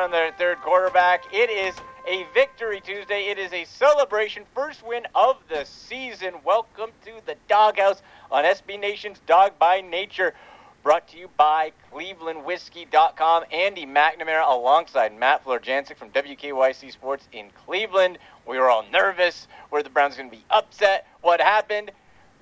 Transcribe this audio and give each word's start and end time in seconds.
on 0.00 0.10
their 0.10 0.32
third 0.32 0.58
quarterback. 0.62 1.24
It 1.30 1.50
is 1.50 1.74
a 2.08 2.24
victory 2.32 2.80
Tuesday. 2.80 3.24
It 3.24 3.38
is 3.38 3.52
a 3.52 3.66
celebration, 3.66 4.44
first 4.54 4.82
win 4.82 5.06
of 5.14 5.36
the 5.50 5.66
season. 5.66 6.36
Welcome 6.42 6.90
to 7.04 7.12
the 7.26 7.36
Doghouse 7.48 8.00
on 8.30 8.44
SB 8.44 8.80
Nation's 8.80 9.18
Dog 9.26 9.58
by 9.58 9.82
Nature. 9.82 10.32
Brought 10.82 11.06
to 11.08 11.18
you 11.18 11.28
by 11.36 11.72
ClevelandWhiskey.com. 11.92 13.44
Andy 13.52 13.84
McNamara 13.84 14.50
alongside 14.50 15.18
Matt 15.18 15.44
Florjancic 15.44 15.98
from 15.98 16.08
WKYC 16.08 16.90
Sports 16.90 17.28
in 17.32 17.50
Cleveland. 17.66 18.16
We 18.46 18.58
were 18.58 18.70
all 18.70 18.86
nervous. 18.90 19.48
Were 19.70 19.82
the 19.82 19.90
Browns 19.90 20.16
going 20.16 20.30
to 20.30 20.36
be 20.36 20.44
upset? 20.50 21.06
What 21.20 21.42
happened? 21.42 21.90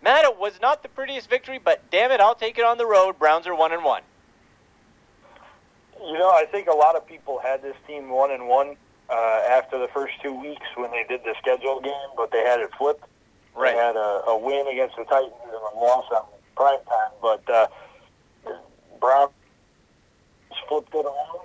Matt, 0.00 0.24
it 0.24 0.38
was 0.38 0.60
not 0.62 0.84
the 0.84 0.88
prettiest 0.88 1.28
victory, 1.28 1.58
but 1.58 1.82
damn 1.90 2.12
it, 2.12 2.20
I'll 2.20 2.36
take 2.36 2.56
it 2.56 2.64
on 2.64 2.78
the 2.78 2.86
road. 2.86 3.18
Browns 3.18 3.48
are 3.48 3.54
one 3.54 3.72
and 3.72 3.82
one. 3.82 4.02
You 6.04 6.18
know, 6.18 6.30
I 6.30 6.44
think 6.50 6.68
a 6.68 6.76
lot 6.76 6.96
of 6.96 7.06
people 7.06 7.38
had 7.38 7.62
this 7.62 7.76
team 7.86 8.10
one 8.10 8.30
and 8.30 8.48
one 8.48 8.76
uh, 9.10 9.42
after 9.50 9.78
the 9.78 9.88
first 9.88 10.14
two 10.22 10.32
weeks 10.32 10.66
when 10.76 10.90
they 10.90 11.04
did 11.08 11.22
the 11.24 11.34
scheduled 11.40 11.84
game, 11.84 12.10
but 12.16 12.30
they 12.30 12.40
had 12.44 12.60
it 12.60 12.70
flipped. 12.78 13.04
Right. 13.56 13.74
They 13.74 13.78
had 13.78 13.96
a, 13.96 14.22
a 14.28 14.38
win 14.38 14.66
against 14.68 14.96
the 14.96 15.04
Titans 15.04 15.32
and 15.44 15.52
a 15.52 15.78
loss 15.78 16.04
on 16.12 16.26
prime 16.56 16.78
time, 16.88 17.12
but 17.20 17.50
uh, 17.50 17.66
Browns 19.00 19.32
flipped 20.68 20.94
it 20.94 21.04
around 21.04 21.40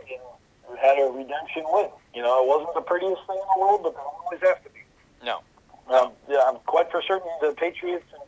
and 0.70 0.80
had 0.80 1.00
a 1.00 1.12
redemption 1.12 1.64
win. 1.68 1.90
You 2.14 2.22
know, 2.22 2.44
it 2.44 2.48
wasn't 2.48 2.74
the 2.76 2.82
prettiest 2.82 3.22
thing 3.26 3.38
in 3.38 3.48
the 3.56 3.62
world, 3.62 3.82
but 3.84 3.94
they 3.96 4.02
always 4.02 4.42
have 4.42 4.64
to 4.64 4.70
be. 4.70 4.80
No. 5.24 5.42
Um, 5.90 6.12
yeah, 6.30 6.44
I'm 6.48 6.58
quite 6.66 6.92
for 6.92 7.02
certain 7.02 7.28
the 7.42 7.54
Patriots 7.54 8.06
and 8.14 8.22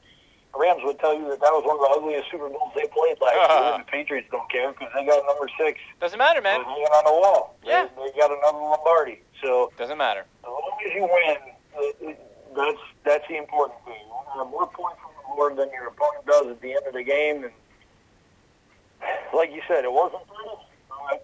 Rams 0.58 0.82
would 0.84 1.00
tell 1.00 1.14
you 1.14 1.28
that 1.30 1.40
that 1.42 1.52
was 1.52 1.64
one 1.66 1.76
of 1.76 1.84
the 1.84 1.92
ugliest 2.00 2.32
Super 2.32 2.50
Bowls 2.50 2.72
they 2.76 2.88
played 2.88 3.20
last 3.22 3.36
Uh-huh. 3.38 3.70
year. 3.76 3.78
The 3.86 3.92
Patriots 3.92 4.28
don't 4.32 4.50
care 4.50 4.72
because 4.72 4.90
they 4.96 5.06
got 5.06 5.24
number 5.26 5.50
six 5.60 5.80
Doesn't 6.00 6.18
matter, 6.20 6.42
man. 6.42 6.64
hanging 6.64 6.86
on 6.96 7.04
the 7.06 7.12
wall. 7.12 7.56
Yeah. 7.64 7.88
They, 7.98 8.12
they 8.12 8.18
got 8.20 8.32
another 8.32 8.58
Lombardi. 8.60 9.20
So 9.44 9.72
Doesn't 9.78 9.98
matter. 9.98 10.26
as 10.44 10.48
long 10.50 10.78
as 10.86 10.94
you 10.94 11.04
win, 11.04 11.38
it, 12.08 12.20
that's 12.56 12.78
that's 13.04 13.28
the 13.28 13.36
important 13.38 13.78
thing. 13.86 14.00
You 14.00 14.10
want 14.10 14.28
to 14.32 14.40
have 14.40 14.48
more 14.50 14.68
points 14.68 15.00
on 15.04 15.12
the 15.18 15.36
board 15.36 15.58
than 15.58 15.70
your 15.72 15.88
opponent 15.92 16.26
does 16.26 16.48
at 16.48 16.62
the 16.62 16.72
end 16.72 16.88
of 16.88 16.94
the 16.94 17.04
game. 17.04 17.44
And 17.44 17.54
like 19.34 19.52
you 19.52 19.62
said, 19.68 19.84
it 19.84 19.92
wasn't 19.92 20.24
pretty. 20.28 20.56
Uh, 20.90 21.18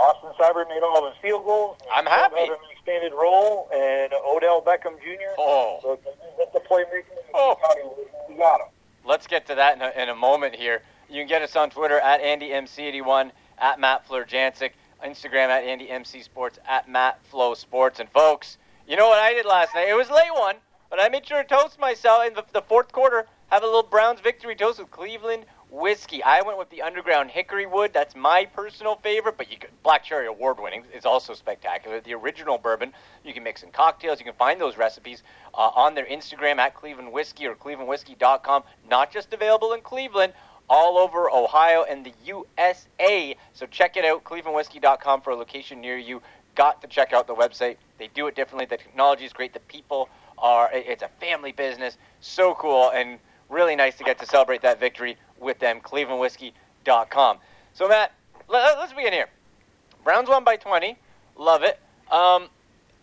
Austin 0.00 0.30
Seibert 0.38 0.68
made 0.68 0.80
all 0.82 1.04
of 1.04 1.12
his 1.12 1.20
field 1.20 1.44
goals. 1.44 1.76
I'm 1.92 2.06
happy. 2.06 2.36
Had 2.38 2.48
an 2.50 2.56
expanded 2.72 3.12
role, 3.12 3.68
and 3.74 4.12
Odell 4.26 4.62
Beckham 4.62 4.96
Jr. 5.02 5.34
Oh. 5.38 5.78
So 5.82 5.98
get 6.38 6.52
the 6.52 6.60
playmaking, 6.60 7.04
Oh. 7.34 7.56
we 8.28 8.36
got 8.36 8.60
him. 8.60 8.68
Let's 9.08 9.26
get 9.26 9.46
to 9.46 9.54
that 9.54 9.74
in 9.74 9.80
a, 9.80 10.02
in 10.02 10.10
a 10.10 10.14
moment 10.14 10.54
here. 10.54 10.82
You 11.08 11.22
can 11.22 11.28
get 11.28 11.40
us 11.40 11.56
on 11.56 11.70
Twitter 11.70 11.98
at 11.98 12.20
AndyMC81, 12.20 13.30
at 13.56 13.80
Matt 13.80 14.06
Florjancic, 14.06 14.72
Instagram 15.02 15.48
at 15.48 15.64
AndyMCSports, 15.64 16.58
at 16.68 16.90
Matt 16.90 17.24
Flow 17.24 17.54
Sports. 17.54 18.00
And 18.00 18.10
folks, 18.10 18.58
you 18.86 18.98
know 18.98 19.08
what 19.08 19.18
I 19.18 19.32
did 19.32 19.46
last 19.46 19.74
night? 19.74 19.88
It 19.88 19.96
was 19.96 20.10
a 20.10 20.14
late 20.14 20.34
one, 20.34 20.56
but 20.90 21.00
I 21.00 21.08
made 21.08 21.26
sure 21.26 21.42
to 21.42 21.48
toast 21.48 21.80
myself 21.80 22.26
in 22.26 22.34
the, 22.34 22.44
the 22.52 22.60
fourth 22.60 22.92
quarter. 22.92 23.26
Have 23.46 23.62
a 23.62 23.66
little 23.66 23.82
Browns 23.82 24.20
victory 24.20 24.54
toast 24.54 24.78
with 24.78 24.90
Cleveland 24.90 25.46
whiskey. 25.70 26.22
I 26.22 26.42
went 26.42 26.58
with 26.58 26.70
the 26.70 26.82
Underground 26.82 27.30
Hickory 27.30 27.66
Wood. 27.66 27.92
That's 27.92 28.16
my 28.16 28.44
personal 28.44 28.96
favorite, 28.96 29.36
but 29.36 29.50
you 29.50 29.58
could, 29.58 29.70
Black 29.82 30.04
Cherry 30.04 30.26
Award 30.26 30.58
winning 30.60 30.84
is 30.94 31.04
also 31.04 31.34
spectacular. 31.34 32.00
The 32.00 32.14
original 32.14 32.58
bourbon. 32.58 32.92
You 33.24 33.34
can 33.34 33.42
mix 33.42 33.62
in 33.62 33.70
cocktails. 33.70 34.18
You 34.18 34.24
can 34.24 34.34
find 34.34 34.60
those 34.60 34.76
recipes 34.76 35.22
uh, 35.54 35.70
on 35.74 35.94
their 35.94 36.06
Instagram 36.06 36.58
at 36.58 36.74
Cleveland 36.74 37.12
Whiskey 37.12 37.46
or 37.46 37.54
ClevelandWhiskey.com. 37.54 38.62
Not 38.88 39.12
just 39.12 39.32
available 39.32 39.72
in 39.72 39.80
Cleveland, 39.80 40.32
all 40.70 40.98
over 40.98 41.30
Ohio 41.30 41.84
and 41.88 42.04
the 42.04 42.12
USA. 42.24 43.36
So 43.52 43.66
check 43.66 43.96
it 43.96 44.04
out, 44.04 44.24
ClevelandWhiskey.com 44.24 45.22
for 45.22 45.30
a 45.30 45.36
location 45.36 45.80
near 45.80 45.96
you. 45.96 46.22
Got 46.54 46.82
to 46.82 46.88
check 46.88 47.12
out 47.12 47.26
the 47.26 47.34
website. 47.34 47.76
They 47.98 48.08
do 48.14 48.26
it 48.26 48.34
differently. 48.34 48.66
The 48.66 48.78
technology 48.78 49.24
is 49.24 49.32
great. 49.32 49.52
The 49.52 49.60
people 49.60 50.08
are. 50.36 50.70
It's 50.72 51.02
a 51.02 51.10
family 51.20 51.52
business. 51.52 51.96
So 52.20 52.54
cool 52.54 52.90
and 52.90 53.18
really 53.48 53.76
nice 53.76 53.96
to 53.96 54.04
get 54.04 54.18
to 54.18 54.26
celebrate 54.26 54.62
that 54.62 54.78
victory 54.78 55.16
with 55.40 55.58
them. 55.58 55.80
ClevelandWhiskey.com. 55.80 57.38
So 57.74 57.88
Matt, 57.88 58.12
let, 58.48 58.78
us 58.78 58.92
begin 58.92 59.12
here. 59.12 59.28
Browns 60.04 60.28
won 60.28 60.44
by 60.44 60.56
20. 60.56 60.96
Love 61.36 61.62
it. 61.62 61.78
Um, 62.10 62.48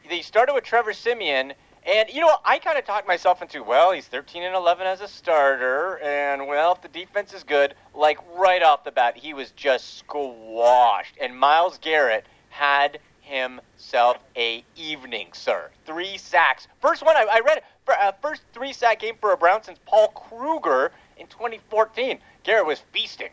they 0.10 0.22
started 0.22 0.54
with 0.54 0.64
Trevor 0.64 0.94
Siemian, 0.94 1.54
and 1.86 2.10
you 2.10 2.22
know? 2.22 2.36
I 2.44 2.60
kind 2.60 2.78
of 2.78 2.86
talked 2.86 3.08
myself 3.08 3.42
into 3.42 3.64
well, 3.64 3.92
he's 3.92 4.08
13 4.08 4.44
and 4.44 4.56
11 4.56 4.88
as 4.88 5.02
a 5.02 5.08
starter, 5.08 6.00
and 6.00 6.48
well, 6.48 6.74
if 6.74 6.82
the 6.82 6.88
defense 6.88 7.34
is 7.34 7.44
good, 7.44 7.76
like 7.94 8.18
right 8.36 8.62
off 8.64 8.84
the 8.84 8.92
bat, 8.92 9.18
he 9.18 9.34
was 9.34 9.52
just 9.52 10.00
squashed. 10.00 11.16
And 11.22 11.38
Myles 11.38 11.78
Garrett 11.80 12.26
had 12.50 13.00
himself 13.22 14.18
a 14.36 14.64
evening, 14.76 15.30
sir. 15.34 15.70
Three 15.86 16.18
sacks. 16.18 16.68
First 16.80 17.04
one 17.06 17.16
I, 17.18 17.26
I 17.32 17.40
read. 17.40 17.62
Uh, 17.88 18.12
first 18.22 18.42
three 18.54 18.74
sack 18.74 19.00
game 19.00 19.16
for 19.20 19.32
a 19.32 19.38
Brown 19.38 19.62
since 19.62 19.80
Paul 19.86 20.08
Kruger 20.10 20.92
in 21.18 21.28
2014. 21.28 22.20
Garrett 22.44 22.66
was 22.66 22.82
feasting. 22.92 23.30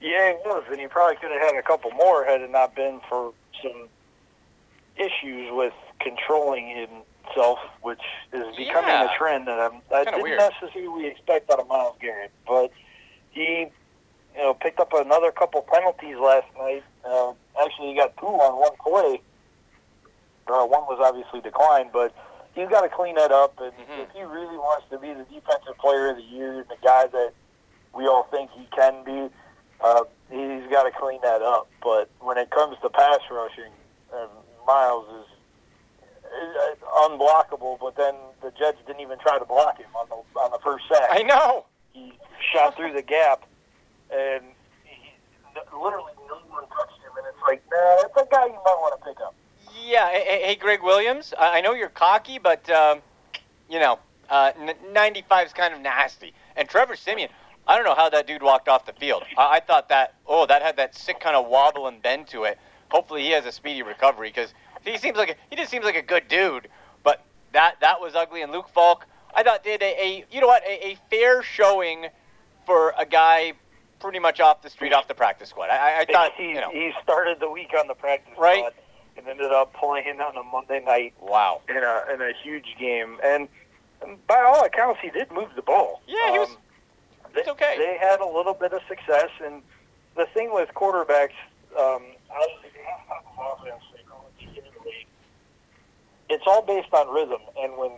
Yeah, 0.00 0.32
he 0.32 0.34
was, 0.48 0.64
and 0.70 0.78
he 0.80 0.86
probably 0.86 1.16
could 1.16 1.30
have 1.30 1.40
had 1.40 1.56
a 1.56 1.62
couple 1.62 1.90
more 1.92 2.24
had 2.24 2.40
it 2.42 2.50
not 2.50 2.74
been 2.76 3.00
for 3.08 3.32
some 3.62 3.88
issues 4.96 5.48
with 5.52 5.72
controlling 6.00 6.68
himself, 6.68 7.58
which 7.82 8.00
is 8.32 8.44
becoming 8.56 8.90
Yeah. 8.90 9.12
a 9.14 9.16
trend 9.18 9.46
that 9.48 9.58
I'm, 9.58 9.80
I 9.92 10.04
didn't 10.04 10.22
weird. 10.22 10.38
necessarily 10.38 11.06
expect 11.06 11.50
out 11.50 11.60
of 11.60 11.68
Myles 11.68 11.96
Garrett. 12.00 12.30
But 12.46 12.70
he, 13.30 13.66
you 14.36 14.42
know, 14.42 14.54
picked 14.54 14.80
up 14.80 14.92
another 14.92 15.32
couple 15.32 15.62
penalties 15.62 16.16
last 16.18 16.46
night. 16.58 16.84
Uh, 17.04 17.32
actually, 17.62 17.88
he 17.88 17.94
got 17.94 18.16
two 18.18 18.26
on 18.26 18.60
one 18.60 18.76
play. 18.82 19.20
Uh, 20.46 20.64
one 20.66 20.82
was 20.82 20.98
obviously 21.02 21.40
declined, 21.40 21.90
but 21.92 22.14
he's 22.56 22.68
got 22.68 22.80
to 22.80 22.88
clean 22.88 23.14
that 23.14 23.30
up. 23.30 23.60
And 23.60 23.72
Mhm. 23.72 24.00
if 24.02 24.10
he 24.12 24.22
really 24.22 24.56
wants 24.56 24.88
to 24.90 24.98
be 24.98 25.12
the 25.12 25.24
defensive 25.24 25.76
player 25.78 26.08
of 26.10 26.16
the 26.16 26.22
year, 26.22 26.60
and 26.60 26.68
the 26.68 26.76
guy 26.82 27.06
that 27.06 27.32
we 27.92 28.08
all 28.08 28.24
think 28.24 28.50
he 28.50 28.66
can 28.74 29.04
be, 29.04 29.30
uh, 29.80 30.04
he's 30.30 30.66
got 30.72 30.82
to 30.84 30.90
clean 30.90 31.20
that 31.22 31.42
up. 31.42 31.68
But 31.82 32.08
when 32.20 32.38
it 32.38 32.50
comes 32.50 32.76
to 32.80 32.88
pass 32.90 33.20
rushing, 33.30 33.72
uh, 34.12 34.26
Myles 34.66 35.06
is, 35.08 35.26
is 36.24 36.56
uh, 36.82 37.08
unblockable. 37.08 37.78
But 37.78 37.94
then 37.96 38.16
the 38.42 38.50
Jets 38.52 38.78
didn't 38.86 39.00
even 39.00 39.18
try 39.18 39.38
to 39.38 39.44
block 39.44 39.78
him 39.78 39.94
on 39.94 40.08
the 40.08 40.40
on 40.40 40.50
the 40.50 40.58
first 40.58 40.88
sack. 40.88 41.08
I 41.10 41.22
know. 41.22 41.66
He 41.92 42.18
shot 42.52 42.74
through 42.76 42.92
the 42.92 43.02
gap, 43.02 43.44
and 44.10 44.44
he, 44.84 45.12
literally 45.72 46.12
no 46.28 46.34
one 46.48 46.66
touched 46.68 47.00
him. 47.00 47.12
And 47.16 47.26
it's 47.28 47.42
like, 47.46 47.62
nah, 47.70 48.02
that's 48.02 48.16
a 48.16 48.26
guy 48.30 48.46
you 48.46 48.52
might 48.64 48.78
want 48.80 48.98
to 49.00 49.06
pick 49.06 49.20
up. 49.20 49.34
Yeah, 49.84 50.08
hey, 50.10 50.56
Gregg 50.58 50.82
Williams, 50.82 51.34
I 51.38 51.58
I 51.58 51.60
know 51.60 51.72
you're 51.74 51.88
cocky, 51.88 52.38
but, 52.38 52.68
um, 52.70 53.00
you 53.68 53.78
know, 53.78 53.98
uh, 54.30 54.52
95 54.92 55.46
is 55.48 55.52
kind 55.52 55.74
of 55.74 55.80
nasty. 55.80 56.32
And 56.56 56.68
Trevor 56.68 56.96
Siemian, 56.96 57.28
I 57.68 57.76
don't 57.76 57.84
know 57.84 57.94
how 57.94 58.08
that 58.10 58.26
dude 58.26 58.42
walked 58.42 58.68
off 58.68 58.86
the 58.86 58.92
field. 58.92 59.22
I, 59.36 59.56
I 59.56 59.60
thought 59.60 59.88
that, 59.90 60.14
oh, 60.26 60.46
that 60.46 60.62
had 60.62 60.76
that 60.76 60.94
sick 60.96 61.20
kind 61.20 61.36
of 61.36 61.46
wobble 61.46 61.86
and 61.88 62.00
bend 62.02 62.26
to 62.28 62.44
it. 62.44 62.58
Hopefully 62.90 63.22
he 63.22 63.30
has 63.30 63.44
a 63.46 63.52
speedy 63.52 63.82
recovery 63.82 64.28
because 64.28 64.54
he 64.84 64.96
seems 64.98 65.16
like 65.16 65.30
a, 65.30 65.34
he 65.50 65.56
just 65.56 65.70
seems 65.70 65.84
like 65.84 65.96
a 65.96 66.02
good 66.02 66.28
dude. 66.28 66.68
But 67.02 67.24
that 67.52 67.76
that 67.80 68.00
was 68.00 68.14
ugly. 68.14 68.42
And 68.42 68.52
Luke 68.52 68.68
Falk, 68.68 69.06
I 69.34 69.42
thought 69.42 69.64
did 69.64 69.82
a, 69.82 69.86
a 70.00 70.24
you 70.30 70.40
know 70.40 70.46
what 70.46 70.62
a, 70.64 70.88
a 70.90 70.98
fair 71.10 71.42
showing 71.42 72.06
for 72.64 72.94
a 72.96 73.04
guy 73.04 73.52
pretty 73.98 74.18
much 74.20 74.38
off 74.40 74.62
the 74.62 74.70
street, 74.70 74.92
off 74.92 75.08
the 75.08 75.14
practice 75.14 75.48
squad. 75.50 75.70
I, 75.70 75.76
I- 75.76 76.00
I 76.00 76.04
thought 76.04 76.32
he, 76.36 76.50
you 76.50 76.60
know, 76.60 76.70
he 76.70 76.92
started 77.02 77.40
the 77.40 77.50
week 77.50 77.72
on 77.78 77.88
the 77.88 77.94
practice 77.94 78.34
Right. 78.38 78.58
squad 78.58 78.74
and 79.16 79.26
ended 79.26 79.52
up 79.52 79.72
playing 79.74 80.20
on 80.20 80.36
a 80.36 80.42
Monday 80.42 80.82
night 80.84 81.14
wow. 81.20 81.60
in 81.68 81.76
a 81.76 82.04
in 82.12 82.20
a 82.20 82.32
huge 82.42 82.76
game. 82.78 83.18
And 83.24 83.48
by 84.26 84.40
all 84.42 84.64
accounts, 84.64 85.00
he 85.00 85.10
did 85.10 85.30
move 85.32 85.48
the 85.56 85.62
ball. 85.62 86.02
Yeah, 86.06 86.32
he 86.32 86.38
was- 86.38 86.50
Um, 86.50 86.56
they, 87.34 87.50
okay. 87.50 87.76
They 87.78 87.98
had 87.98 88.20
a 88.20 88.26
little 88.26 88.54
bit 88.54 88.72
of 88.72 88.80
success, 88.88 89.28
and 89.44 89.62
the 90.16 90.26
thing 90.26 90.52
with 90.52 90.70
quarterbacks, 90.74 91.36
um, 91.78 92.02
obviously 92.30 92.70
they 92.74 92.82
have 92.82 93.00
of 93.10 93.60
offense 93.60 93.82
they 93.94 94.02
call 94.08 94.24
it 94.40 94.54
the 94.54 94.84
league. 94.84 95.06
It's 96.30 96.44
all 96.46 96.62
based 96.62 96.92
on 96.92 97.12
rhythm, 97.12 97.42
and 97.58 97.76
when 97.76 97.92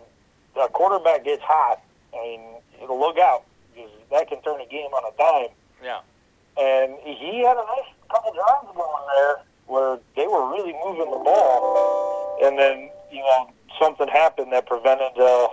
a 0.57 0.69
quarterback 0.69 1.25
gets 1.25 1.43
hot, 1.43 1.81
I 2.13 2.17
mean, 2.17 2.41
it'll 2.83 2.99
look 2.99 3.19
out 3.19 3.45
because 3.75 3.91
that 4.11 4.29
can 4.29 4.43
turn 4.43 4.61
a 4.61 4.67
game 4.67 4.93
on 4.93 5.05
a 5.05 5.17
dime. 5.17 5.55
Yeah. 5.83 6.01
And 6.57 6.99
he 7.05 7.45
had 7.45 7.57
a 7.57 7.65
nice 7.65 7.93
couple 8.11 8.33
drives 8.33 8.75
going 8.75 9.07
there 9.15 9.37
where 9.69 9.99
they 10.17 10.27
were 10.27 10.51
really 10.51 10.73
moving 10.85 11.11
the 11.11 11.19
ball, 11.19 12.39
and 12.43 12.59
then 12.59 12.91
you 13.13 13.21
know 13.21 13.51
something 13.79 14.09
happened 14.09 14.53
that 14.53 14.67
prevented 14.67 15.13
uh, 15.19 15.49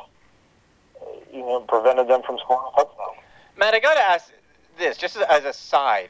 you 1.31 1.41
know 1.41 1.59
prevented 1.67 2.07
them 2.07 2.21
from 2.23 2.37
scoring 2.39 2.65
a 2.73 2.77
touchdown. 2.77 3.15
Matt, 3.57 3.73
I 3.73 3.79
gotta 3.79 4.01
ask 4.01 4.31
this 4.77 4.97
just 4.97 5.17
as, 5.17 5.45
a 5.45 5.53
side. 5.53 6.09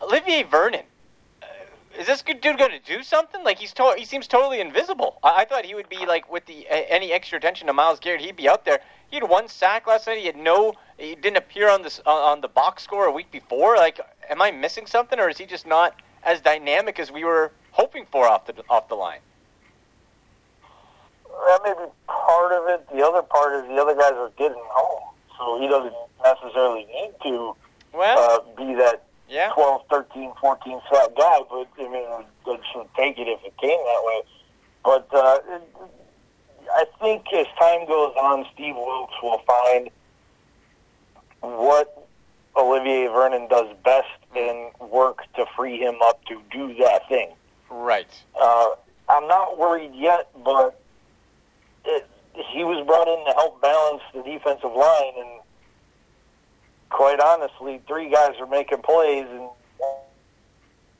Olivier 0.00 0.42
Vernon, 0.42 0.84
uh, 1.42 1.46
is 1.98 2.06
this 2.06 2.22
dude 2.22 2.42
gonna 2.42 2.78
do 2.78 3.02
something? 3.02 3.42
Like 3.42 3.58
he's 3.58 3.72
to- 3.74 3.96
he 3.96 4.04
seems 4.04 4.26
totally 4.26 4.60
invisible. 4.60 5.18
I-, 5.22 5.42
I 5.42 5.44
thought 5.44 5.64
he 5.64 5.74
would 5.74 5.88
be 5.88 6.06
like 6.06 6.30
with 6.30 6.46
the 6.46 6.66
any 6.68 7.12
extra 7.12 7.38
attention 7.38 7.66
to 7.66 7.72
Myles 7.72 7.98
Garrett, 8.00 8.20
he'd 8.20 8.36
be 8.36 8.48
out 8.48 8.64
there. 8.64 8.80
He 9.08 9.16
had 9.16 9.28
one 9.28 9.48
sack 9.48 9.86
last 9.86 10.06
night. 10.06 10.18
He 10.18 10.26
had 10.26 10.36
no. 10.36 10.74
He 10.98 11.14
didn't 11.14 11.36
appear 11.36 11.70
on 11.70 11.82
this 11.82 12.00
on 12.06 12.40
the 12.40 12.48
box 12.48 12.82
score 12.82 13.06
a 13.06 13.12
week 13.12 13.30
before. 13.30 13.76
Like, 13.76 14.00
am 14.28 14.42
I 14.42 14.50
missing 14.50 14.86
something, 14.86 15.18
or 15.18 15.28
is 15.28 15.38
he 15.38 15.46
just 15.46 15.66
not 15.66 15.94
as 16.26 16.40
dynamic 16.42 16.98
as 16.98 17.10
we 17.10 17.24
were 17.24 17.52
hoping 17.70 18.04
for 18.10 18.26
off 18.26 18.46
the 18.46 18.54
off 18.68 18.88
the 18.88 18.94
line. 18.96 19.20
That 21.48 21.60
may 21.64 21.72
be 21.72 21.90
part 22.08 22.52
of 22.52 22.68
it. 22.68 22.86
The 22.94 23.02
other 23.06 23.22
part 23.22 23.54
is 23.54 23.68
the 23.68 23.76
other 23.80 23.94
guys 23.94 24.12
are 24.12 24.30
getting 24.36 24.62
home, 24.68 25.14
so 25.38 25.60
he 25.60 25.68
doesn't 25.68 25.94
necessarily 26.22 26.86
need 26.86 27.12
to 27.22 27.54
Well, 27.94 28.18
uh, 28.18 28.56
be 28.56 28.74
that 28.74 29.04
yeah. 29.28 29.52
12, 29.54 29.82
13, 29.88 30.32
14 30.40 30.80
sack 30.92 31.08
guy, 31.16 31.40
but 31.50 31.68
I 31.78 31.88
mean, 31.88 32.06
I 32.08 32.24
should 32.72 32.88
take 32.96 33.18
it 33.18 33.28
if 33.28 33.44
it 33.44 33.56
came 33.58 33.70
that 33.78 34.02
way. 34.04 34.22
But 34.84 35.08
uh, 35.12 35.38
it, 35.48 35.62
I 36.72 36.84
think 37.00 37.26
as 37.34 37.46
time 37.58 37.86
goes 37.86 38.14
on, 38.20 38.46
Steve 38.54 38.74
Wilks 38.76 39.14
will 39.22 39.42
find 39.46 39.90
what 41.40 42.05
Olivier 42.56 43.08
Vernon 43.08 43.48
does 43.48 43.74
best 43.84 44.08
and 44.34 44.72
work 44.90 45.20
to 45.34 45.44
free 45.56 45.78
him 45.78 45.96
up 46.02 46.24
to 46.26 46.40
do 46.50 46.74
that 46.82 47.08
thing. 47.08 47.34
Right. 47.70 48.08
Uh, 48.40 48.68
I'm 49.08 49.28
not 49.28 49.58
worried 49.58 49.92
yet, 49.94 50.28
but 50.44 50.80
it, 51.84 52.08
he 52.34 52.64
was 52.64 52.84
brought 52.86 53.08
in 53.08 53.24
to 53.26 53.32
help 53.32 53.60
balance 53.60 54.02
the 54.14 54.22
defensive 54.22 54.72
line, 54.72 55.12
and 55.18 55.40
quite 56.90 57.20
honestly, 57.20 57.80
three 57.86 58.10
guys 58.10 58.34
are 58.40 58.46
making 58.46 58.82
plays 58.82 59.26
and 59.30 59.48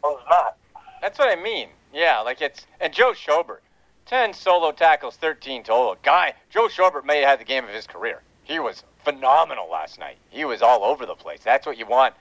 one's 0.02 0.20
not. 0.28 0.56
That's 1.00 1.18
what 1.18 1.36
I 1.36 1.40
mean. 1.40 1.68
Yeah, 1.92 2.20
like 2.20 2.40
it's 2.40 2.66
and 2.80 2.92
Joe 2.92 3.12
Schobert, 3.12 3.60
ten 4.06 4.32
solo 4.32 4.72
tackles, 4.72 5.16
thirteen 5.16 5.62
total. 5.62 5.96
Guy, 6.02 6.34
Joe 6.50 6.68
Schobert 6.68 7.04
may 7.04 7.20
have 7.20 7.30
had 7.30 7.40
the 7.40 7.44
game 7.44 7.64
of 7.64 7.70
his 7.70 7.86
career. 7.86 8.22
He 8.44 8.58
was 8.58 8.84
phenomenal 9.06 9.70
last 9.70 10.00
night. 10.00 10.16
He 10.30 10.44
was 10.44 10.62
all 10.62 10.82
over 10.82 11.06
the 11.06 11.14
place. 11.14 11.40
That's 11.44 11.64
what 11.64 11.78
you 11.78 11.86
want 11.86 12.14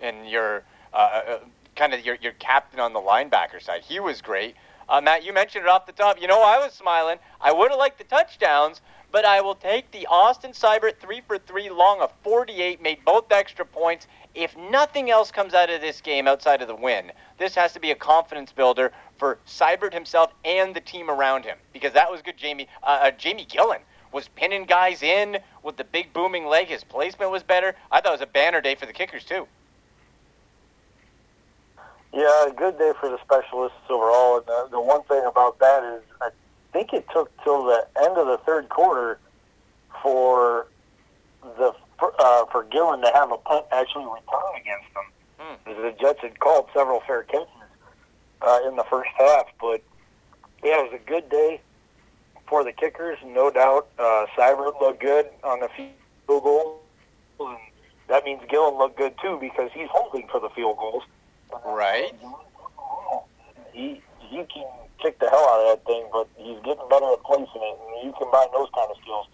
in 0.00 0.26
your 0.26 0.64
uh, 0.92 0.96
uh, 0.96 1.38
kind 1.76 1.94
of 1.94 2.04
your 2.04 2.16
your 2.16 2.32
captain 2.32 2.80
on 2.80 2.92
the 2.92 3.00
linebacker 3.00 3.62
side. 3.62 3.82
He 3.82 4.00
was 4.00 4.20
great. 4.20 4.56
Uh, 4.88 5.00
Matt, 5.00 5.24
you 5.24 5.32
mentioned 5.32 5.64
it 5.64 5.68
off 5.68 5.86
the 5.86 5.92
top. 5.92 6.20
You 6.20 6.26
know, 6.26 6.42
I 6.42 6.58
was 6.58 6.72
smiling. 6.72 7.18
I 7.40 7.52
would 7.52 7.70
have 7.70 7.78
liked 7.78 7.98
the 7.98 8.04
touchdowns, 8.04 8.80
but 9.12 9.24
I 9.24 9.40
will 9.40 9.54
take 9.54 9.92
the 9.92 10.06
Austin 10.10 10.50
Seibert 10.50 10.98
three 10.98 11.22
for 11.26 11.38
three 11.38 11.70
long 11.70 12.00
of 12.00 12.12
48, 12.24 12.82
made 12.82 13.04
both 13.04 13.30
extra 13.30 13.64
points. 13.64 14.08
If 14.34 14.56
nothing 14.56 15.10
else 15.10 15.30
comes 15.30 15.54
out 15.54 15.70
of 15.70 15.80
this 15.80 16.00
game 16.00 16.26
outside 16.26 16.60
of 16.60 16.68
the 16.68 16.74
win, 16.74 17.12
this 17.38 17.54
has 17.54 17.72
to 17.74 17.80
be 17.80 17.92
a 17.92 17.94
confidence 17.94 18.50
builder 18.50 18.90
for 19.16 19.38
Seibert 19.46 19.94
himself 19.94 20.32
and 20.44 20.74
the 20.74 20.80
team 20.80 21.08
around 21.08 21.44
him 21.44 21.58
because 21.72 21.92
that 21.92 22.10
was 22.10 22.20
good. 22.20 22.36
Jamie 22.36 22.66
uh, 22.82 22.98
uh, 23.02 23.10
Jamie 23.12 23.46
Gillan 23.46 23.82
was 24.12 24.28
pinning 24.28 24.64
guys 24.64 25.02
in 25.02 25.38
with 25.62 25.76
the 25.76 25.84
big 25.84 26.12
booming 26.12 26.46
leg. 26.46 26.68
His 26.68 26.84
placement 26.84 27.30
was 27.30 27.42
better. 27.42 27.74
I 27.90 28.00
thought 28.00 28.10
it 28.10 28.20
was 28.20 28.20
a 28.20 28.26
banner 28.26 28.60
day 28.60 28.74
for 28.74 28.86
the 28.86 28.92
kickers 28.92 29.24
too. 29.24 29.46
Yeah, 32.12 32.48
a 32.48 32.52
good 32.52 32.78
day 32.78 32.92
for 33.00 33.08
the 33.08 33.18
specialists 33.24 33.78
overall. 33.88 34.36
And 34.36 34.46
the, 34.46 34.68
the 34.72 34.80
one 34.80 35.02
thing 35.04 35.24
about 35.24 35.58
that 35.60 35.82
is, 35.82 36.02
I 36.20 36.28
think 36.72 36.92
it 36.92 37.06
took 37.12 37.30
till 37.42 37.64
the 37.64 37.86
end 38.02 38.18
of 38.18 38.26
the 38.26 38.38
third 38.44 38.68
quarter 38.68 39.18
for 40.02 40.66
the 41.42 41.72
uh, 42.18 42.44
for 42.46 42.64
Gillan 42.64 43.02
to 43.02 43.10
have 43.14 43.30
a 43.32 43.36
punt 43.38 43.64
actually 43.72 44.04
return 44.04 44.60
against 44.60 44.92
them. 44.94 45.04
Hmm. 45.38 45.82
The 45.82 45.94
Jets 45.98 46.20
had 46.20 46.38
called 46.40 46.68
several 46.74 47.00
fair 47.06 47.22
catches 47.22 47.48
uh, 48.42 48.60
in 48.66 48.76
the 48.76 48.84
first 48.84 49.10
half, 49.16 49.46
but 49.60 49.82
yeah, 50.62 50.80
it 50.80 50.92
was 50.92 51.00
a 51.00 51.08
good 51.08 51.28
day 51.30 51.60
for 52.52 52.62
the 52.62 52.72
kickers, 52.72 53.16
no 53.24 53.50
doubt. 53.50 53.88
Uh, 53.98 54.26
Seibert 54.36 54.78
looked 54.78 55.00
good 55.00 55.24
on 55.42 55.60
the 55.60 55.70
field 55.74 55.94
goal, 56.28 56.82
and 57.40 57.56
that 58.08 58.26
means 58.26 58.42
Gillan 58.42 58.76
looked 58.76 58.98
good 58.98 59.14
too 59.22 59.38
because 59.40 59.70
he's 59.72 59.88
holding 59.90 60.28
for 60.28 60.38
the 60.38 60.50
field 60.50 60.76
goals. 60.76 61.02
Right. 61.64 62.12
He 63.72 64.02
he 64.18 64.36
can 64.52 64.66
kick 65.00 65.18
the 65.18 65.30
hell 65.30 65.48
out 65.48 65.60
of 65.60 65.78
that 65.78 65.86
thing, 65.86 66.04
but 66.12 66.28
he's 66.36 66.58
getting 66.58 66.86
better 66.90 67.10
at 67.14 67.22
placing 67.24 67.46
it. 67.46 67.78
And 67.96 68.06
you 68.06 68.12
combine 68.18 68.48
those 68.52 68.68
kind 68.76 68.90
of 68.90 68.98
skills. 69.00 69.26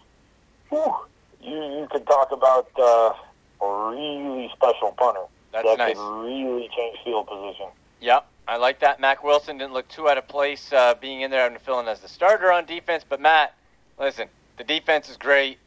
Whew, 0.69 0.95
you 1.41 1.57
you 1.81 1.87
could 1.91 2.07
talk 2.07 2.31
about 2.31 2.69
uh, 2.79 3.65
a 3.65 3.89
really 3.91 4.49
special 4.55 4.93
punter 4.97 5.25
That's 5.51 5.67
that 5.67 5.77
nice. 5.77 5.97
could 5.97 6.23
really 6.23 6.69
change 6.73 6.97
field 7.03 7.27
position. 7.27 7.67
Yep, 7.99 8.25
I 8.49 8.57
like 8.57 8.79
that. 8.79 8.99
Mack 8.99 9.23
Wilson 9.23 9.59
didn't 9.59 9.73
look 9.73 9.87
too 9.89 10.09
out 10.09 10.17
of 10.17 10.27
place 10.27 10.73
uh, 10.73 10.95
being 10.95 11.21
in 11.21 11.29
there 11.29 11.45
and 11.45 11.61
filling 11.61 11.87
as 11.87 11.99
the 11.99 12.07
starter 12.07 12.51
on 12.51 12.65
defense. 12.65 13.05
But 13.07 13.21
Matt, 13.21 13.53
listen, 13.99 14.27
the 14.57 14.63
defense 14.63 15.07
is 15.07 15.17
great. 15.17 15.59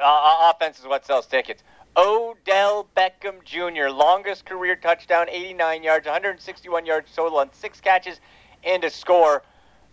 Uh, 0.00 0.52
offense 0.54 0.78
is 0.78 0.86
what 0.86 1.04
sells 1.04 1.26
tickets. 1.26 1.64
Odell 1.96 2.86
Beckham 2.96 3.42
Jr., 3.42 3.88
longest 3.88 4.44
career 4.44 4.76
touchdown, 4.76 5.28
89 5.28 5.82
yards, 5.82 6.06
161 6.06 6.86
yards 6.86 7.10
total 7.12 7.38
on 7.38 7.52
six 7.52 7.80
catches 7.80 8.20
and 8.62 8.84
a 8.84 8.90
score. 8.90 9.42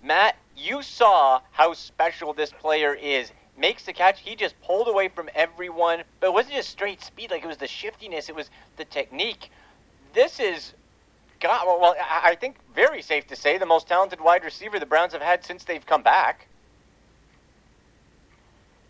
Matt, 0.03 0.35
you 0.55 0.83
saw 0.83 1.41
how 1.51 1.73
special 1.73 2.31
this 2.31 2.51
player 2.51 2.93
is. 2.93 3.31
Makes 3.57 3.85
the 3.85 3.93
catch. 3.93 4.19
He 4.19 4.35
just 4.35 4.53
pulled 4.61 4.87
away 4.87 5.07
from 5.07 5.31
everyone, 5.33 6.03
but 6.19 6.27
it 6.27 6.33
wasn't 6.33 6.53
just 6.53 6.69
straight 6.69 7.01
speed. 7.01 7.31
Like 7.31 7.43
it 7.43 7.47
was 7.47 7.57
the 7.57 7.67
shiftiness. 7.67 8.29
It 8.29 8.35
was 8.35 8.51
the 8.77 8.85
technique. 8.85 9.49
This 10.13 10.39
is 10.39 10.73
God, 11.43 11.67
well, 11.67 11.93
I 11.99 12.35
think 12.39 12.55
very 12.73 13.01
safe 13.01 13.27
to 13.27 13.35
say 13.35 13.57
the 13.57 13.65
most 13.65 13.85
talented 13.85 14.21
wide 14.21 14.45
receiver 14.45 14.79
the 14.79 14.85
Browns 14.85 15.11
have 15.11 15.21
had 15.21 15.43
since 15.43 15.65
they've 15.65 15.85
come 15.85 16.01
back. 16.01 16.47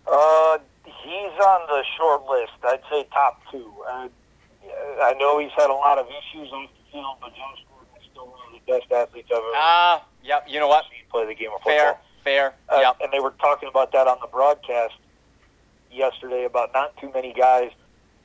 Uh, 0.06 0.60
he's 0.86 1.40
on 1.42 1.68
the 1.68 1.84
short 1.98 2.26
list. 2.30 2.52
I'd 2.64 2.82
say 2.92 3.08
top 3.12 3.42
two. 3.52 3.74
Uh, 3.90 4.08
I 5.02 5.16
know 5.18 5.40
he's 5.40 5.52
had 5.58 5.72
a 5.72 5.74
lot 5.74 5.98
of 5.98 6.06
issues 6.06 6.52
off 6.54 6.70
the 6.70 6.92
field, 6.92 7.16
but 7.20 7.30
Josh 7.30 7.66
Gordon's 7.68 8.08
still 8.12 8.28
one 8.28 8.40
of 8.48 8.54
the 8.54 8.72
best 8.72 8.92
athletes 8.92 9.30
I've 9.32 9.38
ever 9.38 9.52
Ah, 9.56 10.06
yep. 10.24 10.46
You 10.48 10.60
know 10.60 10.68
what? 10.68 10.84
seen 10.84 11.02
play 11.10 11.26
the 11.26 11.34
game 11.34 11.50
of 11.56 11.62
football. 11.64 11.98
Fair, 12.24 12.54
fair. 12.54 12.54
Uh, 12.70 12.82
yep. 12.82 12.98
And 13.02 13.12
they 13.12 13.20
were 13.20 13.34
talking 13.42 13.68
about 13.68 13.92
that 13.94 14.06
on 14.06 14.20
the 14.22 14.28
broadcast 14.28 14.94
yesterday 15.92 16.46
about 16.46 16.72
not 16.72 16.96
too 16.98 17.12
many 17.16 17.34
guys 17.34 17.72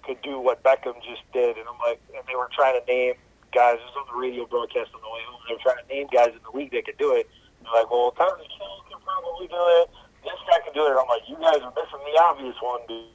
could 0.02 0.20
do 0.20 0.38
what 0.38 0.62
Beckham 0.62 0.96
just 1.02 1.22
did. 1.32 1.56
And 1.56 1.66
I'm 1.66 1.78
like, 1.78 2.02
and 2.14 2.22
they 2.28 2.36
were 2.36 2.50
trying 2.54 2.78
to 2.78 2.86
name 2.86 3.14
guys. 3.52 3.76
This 3.78 3.86
was 3.94 4.04
on 4.04 4.14
the 4.14 4.20
radio 4.20 4.46
broadcast 4.46 4.90
on 4.94 5.00
the 5.00 5.08
way 5.10 5.22
home. 5.28 5.40
They 5.48 5.54
were 5.54 5.64
trying 5.64 5.80
to 5.82 5.88
name 5.88 6.06
guys 6.12 6.32
in 6.34 6.40
the 6.44 6.52
league 6.56 6.72
that 6.72 6.84
could 6.84 6.98
do 6.98 7.14
it. 7.16 7.28
And 7.58 7.66
they're 7.66 7.82
like, 7.82 7.90
well, 7.90 8.12
Tyreek 8.16 8.50
Hill 8.58 8.76
can 8.90 9.00
probably 9.04 9.48
do 9.48 9.62
it. 9.82 9.90
This 10.24 10.38
guy 10.50 10.58
can 10.64 10.72
do 10.74 10.84
it. 10.86 10.90
And 10.92 11.00
I'm 11.00 11.08
like, 11.08 11.24
you 11.28 11.36
guys 11.40 11.60
are 11.62 11.72
missing 11.74 12.02
the 12.04 12.16
obvious 12.22 12.56
one, 12.60 12.80
dude, 12.88 13.06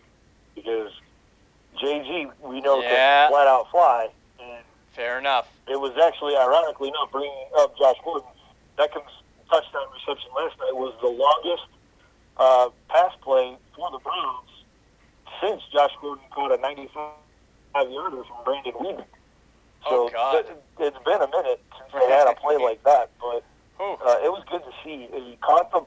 because 0.56 0.92
JG 1.82 2.32
we 2.42 2.62
know 2.62 2.82
Yeah. 2.82 3.28
can 3.28 3.32
flat 3.32 3.48
out 3.48 3.70
fly. 3.72 4.10
And 4.40 4.64
Fair 4.94 5.20
enough. 5.20 5.48
it 5.68 5.80
was 5.80 5.94
actually, 5.98 6.36
ironically 6.38 6.90
enough, 6.90 7.12
bringing 7.12 7.34
up 7.58 7.78
Josh 7.78 7.98
Gordon, 8.04 8.30
Beckham's 8.78 9.12
touchdown 9.50 9.86
reception 9.94 10.30
last 10.36 10.58
night 10.60 10.74
was 10.76 10.94
the 11.02 11.10
longest 11.10 11.68
uh, 12.38 12.70
pass 12.90 13.12
play 13.22 13.58
for 13.76 13.92
the 13.92 14.00
Browns 14.00 14.50
since 15.42 15.62
Josh 15.72 15.92
Gordon 16.02 16.24
caught 16.32 16.52
a 16.52 16.58
95-yarder 16.58 18.24
from 18.24 18.44
Brandon 18.46 18.74
Weeden. 18.74 19.06
Oh, 19.86 20.08
So 20.08 20.14
God. 20.14 20.36
it, 20.46 20.64
it's 20.80 20.98
been 21.06 21.22
a 21.22 21.28
minute 21.30 21.62
since 21.78 21.92
they 21.94 22.12
had 22.12 22.28
a 22.28 22.36
play 22.36 22.58
like 22.58 22.84
that, 22.84 23.10
but 23.20 23.44
uh, 23.80 24.18
it 24.24 24.32
was 24.32 24.44
good 24.50 24.62
to 24.64 24.72
see. 24.84 25.08
He 25.12 25.38
caught 25.42 25.72
the. 25.72 25.82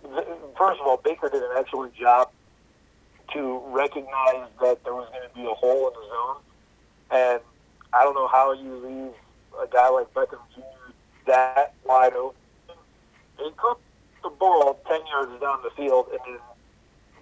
First 0.58 0.80
of 0.80 0.86
all, 0.86 1.00
Baker 1.02 1.28
did 1.28 1.42
an 1.42 1.50
excellent 1.56 1.94
job 1.94 2.30
to 3.32 3.62
recognize 3.66 4.48
that 4.60 4.82
there 4.84 4.94
was 4.94 5.08
going 5.10 5.28
to 5.28 5.34
be 5.34 5.44
a 5.44 5.54
hole 5.54 5.88
in 5.88 5.94
the 5.94 6.06
zone, 6.08 6.36
and 7.10 7.40
I 7.92 8.02
don't 8.04 8.14
know 8.14 8.28
how 8.28 8.52
you 8.52 8.76
leave 8.76 9.12
a 9.62 9.66
guy 9.72 9.88
like 9.88 10.12
Beckham 10.14 10.38
Jr. 10.54 10.92
that 11.26 11.74
wide 11.84 12.12
open. 12.14 12.36
He 13.38 13.50
caught 13.56 13.80
the 14.22 14.30
ball 14.30 14.78
ten 14.86 15.00
yards 15.06 15.40
down 15.40 15.62
the 15.62 15.70
field 15.76 16.06
and 16.10 16.20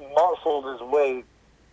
then 0.00 0.09
muscled 0.14 0.66
his 0.73 0.81
way 0.88 1.23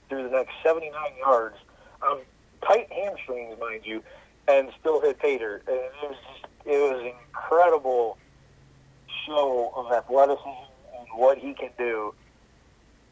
through 0.09 0.23
the 0.23 0.29
next 0.29 0.51
seventy 0.63 0.89
nine 0.91 1.17
yards 1.19 1.55
on 2.03 2.19
tight 2.67 2.91
hamstrings, 2.91 3.57
mind 3.59 3.81
you, 3.85 4.03
and 4.47 4.69
still 4.79 5.01
hit 5.01 5.19
Pater. 5.19 5.61
And 5.67 5.75
it 5.77 5.91
was 6.03 6.15
just 6.33 6.45
it 6.65 6.77
was 6.79 7.01
an 7.01 7.11
incredible 7.27 8.17
show 9.25 9.71
of 9.75 9.91
athleticism 9.91 10.47
and 10.97 11.07
what 11.15 11.37
he 11.37 11.53
can 11.53 11.69
do. 11.77 12.13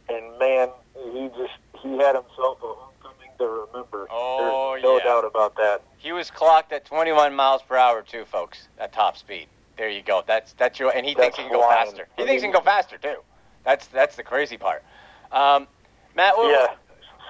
And 0.08 0.38
man, 0.40 0.70
he 1.14 1.30
just 1.30 1.54
he 1.82 1.98
had 1.98 2.16
himself 2.16 2.58
a 2.64 2.74
homecoming 2.74 3.30
to 3.38 3.46
remember. 3.72 4.08
Oh, 4.10 4.72
There's 4.74 4.84
no 4.84 4.98
yeah. 4.98 5.04
doubt 5.04 5.26
about 5.26 5.56
that. 5.58 5.82
He 5.98 6.12
was 6.12 6.32
clocked 6.32 6.72
at 6.72 6.86
21 6.86 7.34
miles 7.36 7.62
per 7.62 7.76
hour 7.78 8.02
too, 8.02 8.26
folks, 8.26 8.68
at 8.80 8.92
top 8.92 9.18
speed. 9.18 9.48
There 9.78 9.90
you 9.90 10.02
go. 10.02 10.24
That's 10.28 10.54
that's 10.54 10.80
your 10.80 10.92
and 10.96 11.06
he 11.06 11.14
thinks 11.14 11.38
he 11.38 11.44
can 11.44 11.52
go 11.52 11.62
faster. 11.62 12.08
He 12.18 12.26
thinks 12.26 12.42
he 12.42 12.48
can 12.50 12.54
go 12.54 12.62
faster 12.64 12.98
too. 12.98 13.18
That's 13.64 13.88
that's 13.88 14.16
the 14.16 14.24
crazy 14.24 14.58
part. 14.58 14.84
Um, 15.32 15.68
Matt, 16.16 16.36
what, 16.36 16.52
Yeah, 16.52 16.76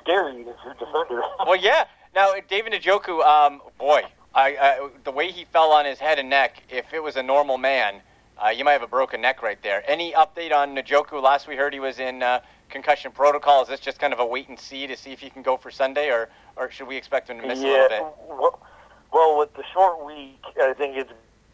scary 0.01 0.41
if 0.41 0.48
you're 0.63 0.74
defender. 0.75 1.22
well, 1.46 1.56
yeah. 1.58 1.84
Now, 2.16 2.34
David 2.48 2.74
Njoku, 2.74 3.24
um, 3.24 3.62
boy, 3.78 4.01
I, 4.34 4.56
I, 4.56 4.89
the 5.04 5.12
way 5.12 5.32
he 5.32 5.46
fell 5.46 5.72
on 5.72 5.86
his 5.86 6.00
head 6.00 6.20
and 6.20 6.30
neck, 6.30 6.63
if 6.70 6.94
it 6.94 7.01
was 7.01 7.16
a 7.16 7.24
normal 7.24 7.58
man, 7.58 8.01
uh, 8.44 8.50
you 8.50 8.63
might 8.63 8.74
have 8.74 8.84
a 8.84 8.88
broken 8.88 9.22
neck 9.22 9.42
right 9.44 9.62
there. 9.62 9.84
Any 9.89 10.13
update 10.13 10.54
on 10.54 10.75
Njoku? 10.75 11.22
Last 11.22 11.48
we 11.48 11.56
heard 11.56 11.74
he 11.74 11.80
was 11.80 12.00
in 12.00 12.24
uh, 12.24 12.42
concussion 12.70 13.12
protocol. 13.12 13.62
Is 13.62 13.68
this 13.68 13.80
just 13.80 14.00
kind 14.00 14.13
of 14.13 14.20
a 14.20 14.25
wait 14.25 14.48
and 14.50 14.60
see 14.60 14.88
to 14.88 14.96
see 14.96 15.12
if 15.12 15.20
he 15.20 15.30
can 15.30 15.44
go 15.44 15.58
for 15.58 15.72
Sunday, 15.72 16.10
or, 16.10 16.30
or 16.56 16.72
should 16.72 16.88
we 16.88 16.96
expect 16.96 17.30
him 17.30 17.39
to 17.42 17.48
miss 17.48 17.60
a 17.60 17.63
little 17.63 17.89
bit? 17.89 18.01
Well, 18.28 18.60
well, 19.12 19.38
with 19.38 19.54
the 19.56 19.63
short 19.74 20.06
week, 20.06 20.39
I 20.62 20.74
think 20.74 20.96
it's 20.96 21.12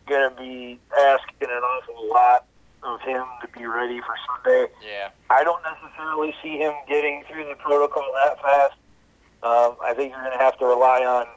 going 0.08 0.30
to 0.30 0.36
be 0.36 0.80
asking 0.98 1.50
an 1.50 1.50
awful 1.50 2.10
lot 2.10 2.46
of 2.84 3.02
him 3.02 3.24
to 3.42 3.48
be 3.58 3.66
ready 3.66 4.00
for 4.00 4.16
Sunday. 4.44 4.72
Yeah. 4.86 5.10
I 5.30 5.44
don't 5.44 5.64
necessarily 5.64 6.36
see 6.44 6.58
him 6.58 6.74
getting 6.88 7.24
through 7.28 7.46
the 7.46 7.56
protocol 7.56 8.06
that 8.24 8.42
fast. 8.42 8.76
Um, 9.44 9.76
I 9.84 9.94
think 9.96 10.12
you're 10.12 10.22
going 10.24 10.38
to 10.38 10.44
have 10.44 10.58
to 10.60 10.66
rely 10.66 11.02
on 11.06 11.28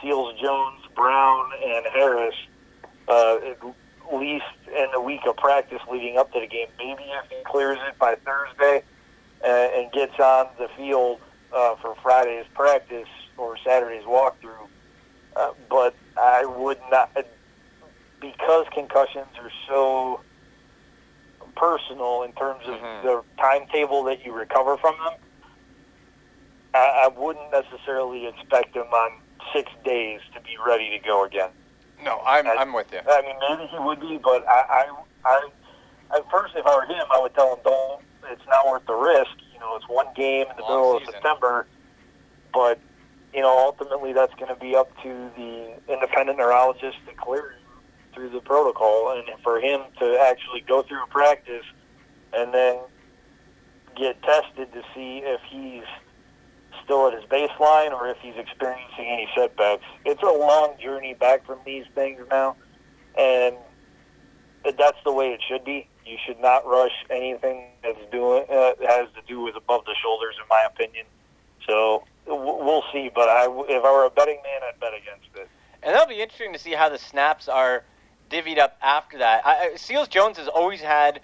Seals, 0.00 0.34
Jones, 0.40 0.80
Brown, 0.94 1.50
and 1.64 1.86
Harris 1.92 2.34
uh, 3.08 3.36
at 3.44 3.58
least 4.18 4.44
in 4.68 4.86
the 4.92 5.00
week 5.00 5.20
of 5.26 5.36
practice 5.36 5.80
leading 5.90 6.16
up 6.16 6.32
to 6.32 6.40
the 6.40 6.46
game. 6.46 6.68
Maybe 6.78 7.02
if 7.02 7.28
he 7.30 7.36
clears 7.44 7.78
it 7.88 7.98
by 7.98 8.14
Thursday 8.24 8.82
uh, 9.44 9.46
and 9.46 9.90
gets 9.92 10.18
on 10.18 10.48
the 10.58 10.68
field 10.76 11.20
uh, 11.52 11.74
for 11.76 11.94
Friday's 12.02 12.46
practice 12.54 13.08
or 13.36 13.56
Saturday's 13.64 14.04
walkthrough. 14.04 14.68
Uh, 15.36 15.50
but 15.68 15.94
I 16.16 16.44
would 16.44 16.78
not, 16.90 17.10
because 18.20 18.66
concussions 18.72 19.28
are 19.40 19.50
so 19.68 20.20
personal 21.56 22.22
in 22.22 22.32
terms 22.32 22.62
of 22.66 22.74
Mhm. 22.80 23.02
the 23.02 23.24
timetable 23.38 24.02
that 24.04 24.24
you 24.24 24.32
recover 24.32 24.76
from 24.76 24.96
them. 25.04 25.14
I, 26.74 27.04
I 27.04 27.08
wouldn't 27.08 27.50
necessarily 27.52 28.26
expect 28.26 28.74
him 28.76 28.86
on 28.86 29.20
six 29.54 29.70
days 29.84 30.20
to 30.34 30.40
be 30.40 30.56
ready 30.64 30.90
to 30.90 30.98
go 31.04 31.24
again. 31.24 31.50
No, 32.02 32.20
I'm, 32.26 32.46
I- 32.46 32.56
I'm 32.56 32.72
with 32.72 32.92
you. 32.92 33.00
I 33.08 33.22
mean, 33.22 33.36
maybe 33.48 33.66
he 33.70 33.78
would 33.78 34.00
be, 34.00 34.18
but 34.22 34.46
I, 34.48 34.86
I, 34.86 35.02
I, 35.24 35.48
at 36.18 36.30
first, 36.30 36.54
if 36.56 36.64
I 36.66 36.76
were 36.76 36.86
him, 36.86 37.04
I 37.12 37.20
would 37.20 37.34
tell 37.34 37.54
him, 37.54 37.58
don't. 37.64 38.02
It's 38.30 38.42
not 38.48 38.66
worth 38.68 38.86
the 38.86 38.94
risk. 38.94 39.30
You 39.52 39.60
know, 39.60 39.76
it's 39.76 39.88
one 39.88 40.06
game 40.14 40.46
in 40.50 40.56
the 40.56 40.62
Long 40.62 40.94
middle 40.94 40.96
of. 40.98 41.04
September, 41.14 41.66
but 42.52 42.78
you 43.34 43.40
know, 43.40 43.56
ultimately, 43.58 44.12
that's 44.12 44.34
going 44.34 44.52
to 44.54 44.60
be 44.60 44.74
up 44.76 44.90
to 45.02 45.30
the 45.36 45.74
independent 45.92 46.38
neurologist 46.38 46.98
to 47.06 47.14
clear 47.14 47.52
him 47.52 47.58
through 48.14 48.30
the 48.30 48.40
protocol, 48.40 49.12
and 49.12 49.24
for 49.42 49.60
him 49.60 49.80
to 49.98 50.18
actually 50.20 50.60
go 50.62 50.82
through 50.82 51.02
a 51.02 51.06
practice 51.08 51.64
and 52.32 52.52
then 52.54 52.78
get 53.96 54.20
tested 54.22 54.72
to 54.72 54.82
see 54.94 55.18
if 55.24 55.40
he's 55.48 55.84
still 56.84 57.06
at 57.08 57.14
his 57.14 57.24
baseline 57.24 57.92
or 57.92 58.08
if 58.08 58.16
he's 58.18 58.36
experiencing 58.36 59.06
any 59.06 59.28
setbacks. 59.36 59.82
It's 60.04 60.22
a 60.22 60.26
long 60.26 60.74
journey 60.82 61.14
back 61.14 61.46
from 61.46 61.58
these 61.64 61.84
things 61.94 62.20
now, 62.30 62.56
and 63.16 63.56
that's 64.64 64.98
the 65.04 65.12
way 65.12 65.32
it 65.32 65.40
should 65.48 65.64
be. 65.64 65.88
You 66.04 66.16
should 66.26 66.40
not 66.40 66.66
rush 66.66 67.04
anything 67.10 67.66
that's 67.82 67.98
doing 68.10 68.44
uh, 68.50 68.72
has 68.88 69.08
to 69.14 69.22
do 69.28 69.40
with 69.40 69.56
above 69.56 69.84
the 69.84 69.94
shoulders, 70.02 70.34
in 70.42 70.48
my 70.48 70.66
opinion. 70.66 71.06
So 71.66 72.04
we'll 72.26 72.84
see. 72.92 73.10
But 73.14 73.28
I, 73.28 73.44
if 73.44 73.84
I 73.84 73.92
were 73.92 74.04
a 74.04 74.10
betting 74.10 74.40
man, 74.42 74.60
I'd 74.68 74.80
bet 74.80 74.92
against 74.94 75.28
it. 75.36 75.48
And 75.82 75.94
that'll 75.94 76.08
be 76.08 76.20
interesting 76.20 76.52
to 76.52 76.58
see 76.58 76.72
how 76.72 76.88
the 76.88 76.98
snaps 76.98 77.48
are 77.48 77.84
divvied 78.30 78.58
up 78.58 78.76
after 78.82 79.18
that. 79.18 79.46
I, 79.46 79.76
Seals 79.76 80.08
Jones 80.08 80.38
has 80.38 80.48
always 80.48 80.80
had 80.80 81.20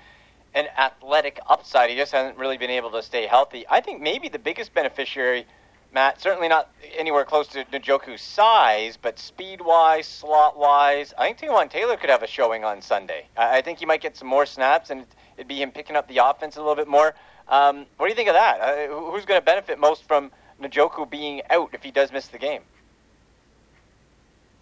an 0.57 0.67
athletic 0.79 1.39
upside. 1.49 1.91
He 1.91 1.97
just 1.97 2.13
hasn't 2.13 2.39
really 2.39 2.57
been 2.57 2.71
able 2.71 2.91
to 2.93 3.03
stay 3.03 3.27
healthy. 3.27 3.65
I 3.71 3.81
think 3.81 4.01
maybe 4.01 4.29
the 4.31 4.39
biggest 4.39 4.73
beneficiary, 4.73 5.47
Matt, 5.93 6.19
certainly 6.21 6.49
not 6.49 6.71
anywhere 6.97 7.25
close 7.27 7.47
to 7.49 7.65
Njoku's 7.67 8.23
size, 8.23 8.97
but 8.97 9.19
speed 9.19 9.61
wise, 9.61 10.07
slot 10.07 10.59
wise, 10.59 11.13
I 11.19 11.27
think 11.27 11.39
Taywan 11.39 11.69
Taylor 11.71 11.97
could 11.99 12.09
have 12.09 12.23
a 12.23 12.27
showing 12.27 12.65
on 12.65 12.81
Sunday. 12.81 13.27
I, 13.37 13.59
I 13.59 13.63
think 13.63 13.79
he 13.79 13.87
might 13.87 14.01
get 14.01 14.17
some 14.17 14.29
more 14.29 14.47
snaps, 14.47 14.89
and 14.89 15.05
it'd 15.37 15.47
be 15.47 15.61
him 15.61 15.71
picking 15.71 15.95
up 15.95 16.09
the 16.09 16.19
offense 16.25 16.57
a 16.57 16.61
little 16.61 16.75
bit 16.75 16.89
more. 16.89 17.15
Um, 17.49 17.85
what 17.99 18.07
do 18.07 18.09
you 18.11 18.17
think 18.17 18.29
of 18.31 18.35
that? 18.35 18.61
Uh, 18.61 19.11
who's 19.13 19.27
going 19.27 19.39
to 19.41 19.45
benefit 19.45 19.79
most 19.79 20.05
from 20.09 20.33
Njoku 20.61 21.09
being 21.09 21.43
out 21.51 21.69
if 21.75 21.83
he 21.83 21.91
does 21.91 22.11
miss 22.11 22.29
the 22.29 22.39
game? 22.39 22.63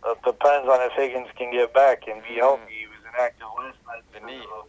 It 0.06 0.18
depends 0.24 0.68
on 0.68 0.80
if 0.82 0.92
Higgins 0.92 1.28
can 1.38 1.52
get 1.52 1.72
back 1.72 2.02
and 2.08 2.20
be 2.24 2.34
healthy. 2.34 2.62
He 2.80 2.86
was 2.86 2.98
inactive 3.14 3.46
last 3.56 3.78
night 3.86 4.02
The 4.12 4.26
knee. 4.26 4.42
of 4.58 4.66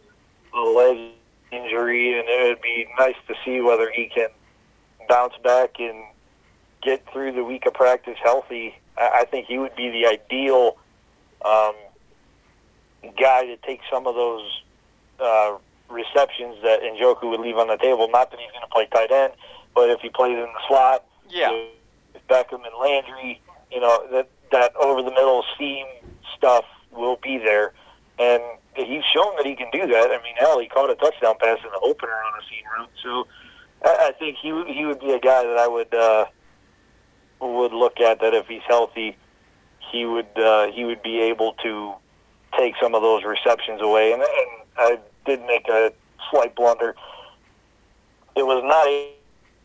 a 0.56 0.68
leg 0.70 1.12
injury, 1.52 2.18
and 2.18 2.28
it 2.28 2.48
would 2.48 2.62
be 2.62 2.86
nice 2.98 3.14
to 3.28 3.34
see 3.44 3.60
whether 3.60 3.90
he 3.90 4.06
can 4.14 4.28
bounce 5.08 5.34
back 5.44 5.78
and 5.78 6.04
get 6.82 7.04
through 7.12 7.32
the 7.32 7.44
week 7.44 7.66
of 7.66 7.74
practice 7.74 8.16
healthy. 8.22 8.74
I, 8.98 9.20
I 9.20 9.24
think 9.24 9.46
he 9.46 9.58
would 9.58 9.74
be 9.76 9.90
the 9.90 10.06
ideal 10.06 10.76
um, 11.44 11.74
guy 13.20 13.46
to 13.46 13.56
take 13.58 13.80
some 13.90 14.06
of 14.06 14.14
those 14.14 14.62
uh, 15.20 15.56
receptions 15.88 16.56
that 16.62 16.80
Njoku 16.82 17.30
would 17.30 17.40
leave 17.40 17.56
on 17.56 17.68
the 17.68 17.76
table. 17.76 18.08
Not 18.10 18.30
that 18.30 18.40
he's 18.40 18.50
going 18.50 18.62
to 18.62 18.68
play 18.68 18.86
tight 18.86 19.12
end, 19.12 19.32
but 19.74 19.90
if 19.90 20.00
he 20.00 20.08
plays 20.08 20.34
in 20.36 20.40
the 20.52 20.60
slot, 20.68 21.04
Yeah. 21.28 21.50
with 22.12 22.26
Beckham 22.28 22.64
and 22.66 22.74
Landry, 22.80 23.40
you 23.70 23.80
know 23.80 24.06
that 24.12 24.28
that 24.52 24.74
over 24.76 25.02
the 25.02 25.10
middle 25.10 25.44
seam 25.58 25.86
stuff 26.36 26.64
will 26.92 27.18
be 27.22 27.38
there, 27.38 27.72
and 28.18 28.42
he's 28.76 29.04
shown 29.14 29.34
that 29.36 29.46
he 29.46 29.54
can 29.56 29.68
do 29.72 29.86
that. 29.86 30.10
I 30.10 30.20
mean, 30.22 30.34
hell, 30.38 30.58
he 30.60 30.66
caught 30.68 30.90
a 30.90 30.94
touchdown 30.94 31.34
pass 31.40 31.58
in 31.64 31.70
the 31.70 31.80
opener 31.82 32.12
on 32.12 32.40
a 32.40 32.42
seam 32.48 32.64
route, 32.78 32.90
so 33.02 33.26
I, 33.84 34.08
I 34.08 34.12
think 34.18 34.36
he 34.40 34.52
would- 34.52 34.68
he 34.68 34.84
would 34.84 35.00
be 35.00 35.12
a 35.12 35.18
guy 35.20 35.42
that 35.44 35.56
I 35.58 35.66
would 35.68 35.94
uh, 35.94 36.26
would 37.40 37.72
look 37.72 38.00
at 38.00 38.20
that 38.20 38.34
if 38.34 38.46
he's 38.46 38.62
healthy, 38.66 39.16
he 39.92 40.04
would 40.04 40.26
uh, 40.38 40.68
he 40.72 40.84
would 40.84 41.02
be 41.02 41.20
able 41.20 41.52
to 41.62 41.94
take 42.58 42.74
some 42.80 42.94
of 42.94 43.02
those 43.02 43.24
receptions 43.24 43.80
away. 43.82 44.12
And, 44.12 44.22
and 44.22 44.50
I 44.78 44.98
did 45.26 45.42
make 45.46 45.68
a 45.68 45.92
slight 46.30 46.54
blunder. 46.56 46.94
It 48.34 48.44
was 48.46 48.62
not 48.64 48.86
a 48.86 49.12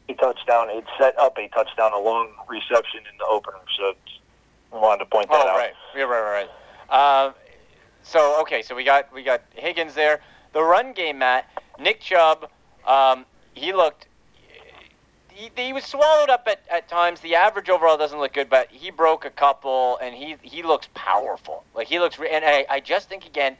a 0.09 0.13
touchdown. 0.15 0.69
It 0.69 0.83
set 0.99 1.17
up 1.19 1.37
a 1.37 1.47
touchdown, 1.49 1.93
a 1.93 1.99
long 1.99 2.29
reception 2.49 2.99
in 3.11 3.17
the 3.17 3.25
opener. 3.25 3.57
So 3.77 3.93
I 4.73 4.77
wanted 4.77 4.99
to 4.99 5.05
point 5.05 5.29
that 5.29 5.35
Oh, 5.45 5.49
out. 5.49 5.55
right. 5.57 5.73
Yeah, 5.95 6.03
right, 6.03 6.21
right, 6.21 6.47
right. 6.89 7.25
Um, 7.25 7.33
so 8.03 8.39
okay, 8.41 8.61
so 8.61 8.75
we 8.75 8.83
got 8.83 9.13
we 9.13 9.23
got 9.23 9.41
Higgins 9.53 9.93
there. 9.93 10.21
The 10.53 10.63
run 10.63 10.93
game, 10.93 11.19
Matt. 11.19 11.49
Nick 11.79 11.99
Chubb, 11.99 12.49
um, 12.85 13.25
he 13.53 13.73
looked. 13.73 14.07
He, 15.29 15.49
he 15.55 15.73
was 15.73 15.85
swallowed 15.85 16.29
up 16.29 16.47
at, 16.47 16.61
at 16.69 16.89
times. 16.89 17.21
The 17.21 17.35
average 17.35 17.69
overall 17.69 17.97
doesn't 17.97 18.19
look 18.19 18.33
good, 18.33 18.49
but 18.49 18.69
he 18.69 18.91
broke 18.91 19.25
a 19.25 19.29
couple, 19.29 19.97
and 20.01 20.13
he 20.13 20.35
he 20.41 20.61
looks 20.63 20.89
powerful. 20.93 21.63
Like 21.73 21.87
he 21.87 21.99
looks, 21.99 22.17
and 22.19 22.45
I, 22.45 22.65
I 22.69 22.79
just 22.79 23.09
think 23.09 23.25
again, 23.25 23.55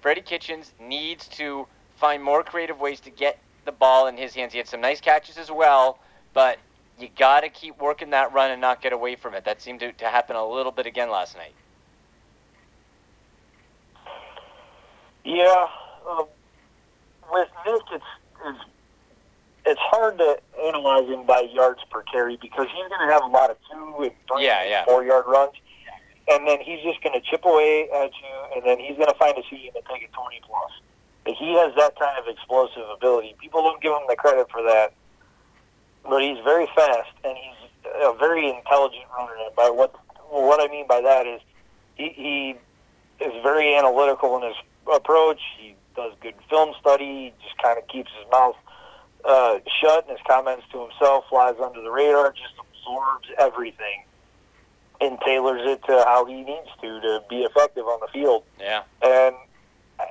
Freddie 0.00 0.22
Kitchens 0.22 0.72
needs 0.80 1.28
to 1.28 1.66
find 1.96 2.22
more 2.22 2.42
creative 2.42 2.78
ways 2.78 3.00
to 3.00 3.10
get 3.10 3.38
the 3.64 3.72
ball 3.72 4.06
in 4.06 4.16
his 4.16 4.34
hands. 4.34 4.52
He 4.52 4.58
had 4.58 4.68
some 4.68 4.80
nice 4.80 5.00
catches 5.00 5.38
as 5.38 5.50
well, 5.50 5.98
but 6.34 6.58
you 6.98 7.08
got 7.16 7.40
to 7.40 7.48
keep 7.48 7.80
working 7.80 8.10
that 8.10 8.32
run 8.32 8.50
and 8.50 8.60
not 8.60 8.80
get 8.80 8.92
away 8.92 9.16
from 9.16 9.34
it. 9.34 9.44
That 9.44 9.60
seemed 9.60 9.80
to, 9.80 9.92
to 9.92 10.06
happen 10.06 10.36
a 10.36 10.46
little 10.46 10.72
bit 10.72 10.86
again 10.86 11.10
last 11.10 11.36
night. 11.36 11.52
Yeah, 15.26 15.66
um, 16.08 16.26
with 17.32 17.48
Nick, 17.66 17.82
it's, 17.92 18.04
it's 18.46 18.58
it's 19.66 19.80
hard 19.80 20.16
to 20.18 20.38
analyze 20.64 21.08
him 21.08 21.26
by 21.26 21.40
yards 21.52 21.80
per 21.90 22.02
carry 22.02 22.38
because 22.40 22.68
he's 22.70 22.86
going 22.88 23.08
to 23.08 23.12
have 23.12 23.24
a 23.24 23.26
lot 23.26 23.50
of 23.50 23.56
two 23.68 24.02
and 24.04 24.12
three 24.30 24.46
Yeah, 24.46 24.60
and 24.62 24.70
yeah. 24.70 24.84
four 24.84 25.02
yard 25.04 25.24
runs, 25.26 25.54
and 26.30 26.46
then 26.46 26.60
he's 26.60 26.80
just 26.84 27.02
going 27.02 27.20
to 27.20 27.26
chip 27.28 27.44
away 27.44 27.88
at 27.90 28.12
you, 28.14 28.34
and 28.54 28.64
then 28.64 28.78
he's 28.78 28.96
going 28.96 29.08
to 29.10 29.18
find 29.18 29.36
a 29.36 29.42
seam 29.50 29.72
and 29.74 29.84
take 29.90 30.04
it 30.04 30.12
twenty 30.12 30.40
plus. 30.46 30.70
He 31.26 31.54
has 31.58 31.74
that 31.74 31.98
kind 31.98 32.16
of 32.22 32.28
explosive 32.28 32.84
ability. 32.94 33.34
People 33.40 33.62
don't 33.62 33.82
give 33.82 33.90
him 33.90 34.06
the 34.08 34.14
credit 34.14 34.46
for 34.48 34.62
that, 34.62 34.94
but 36.08 36.22
he's 36.22 36.38
very 36.44 36.68
fast 36.76 37.10
and 37.24 37.36
he's 37.36 37.68
a 38.04 38.14
very 38.16 38.48
intelligent 38.48 39.02
runner. 39.18 39.32
And 39.44 39.54
by 39.56 39.70
what 39.70 39.92
what 40.30 40.62
I 40.62 40.70
mean 40.70 40.86
by 40.86 41.00
that 41.00 41.26
is 41.26 41.40
he, 41.96 42.10
he 42.14 43.24
is 43.24 43.32
very 43.42 43.74
analytical 43.74 44.36
in 44.36 44.44
his 44.46 44.56
approach. 44.94 45.40
He 45.58 45.74
does 45.94 46.12
good 46.20 46.34
film 46.48 46.74
study. 46.80 47.04
He 47.04 47.32
just 47.42 47.58
kind 47.62 47.78
of 47.78 47.86
keeps 47.88 48.10
his 48.18 48.30
mouth 48.30 48.56
uh, 49.24 49.58
shut 49.80 50.08
and 50.08 50.16
his 50.16 50.26
comments 50.26 50.64
to 50.72 50.80
himself, 50.80 51.24
flies 51.28 51.54
under 51.62 51.82
the 51.82 51.90
radar, 51.90 52.32
just 52.32 52.54
absorbs 52.58 53.28
everything 53.38 54.04
and 55.00 55.18
tailors 55.20 55.60
it 55.64 55.84
to 55.84 56.04
how 56.06 56.24
he 56.24 56.42
needs 56.42 56.68
to 56.80 57.00
to 57.00 57.22
be 57.28 57.42
effective 57.42 57.84
on 57.84 58.00
the 58.00 58.08
field. 58.08 58.44
Yeah. 58.58 58.82
And 59.02 59.34
uh, 59.98 60.04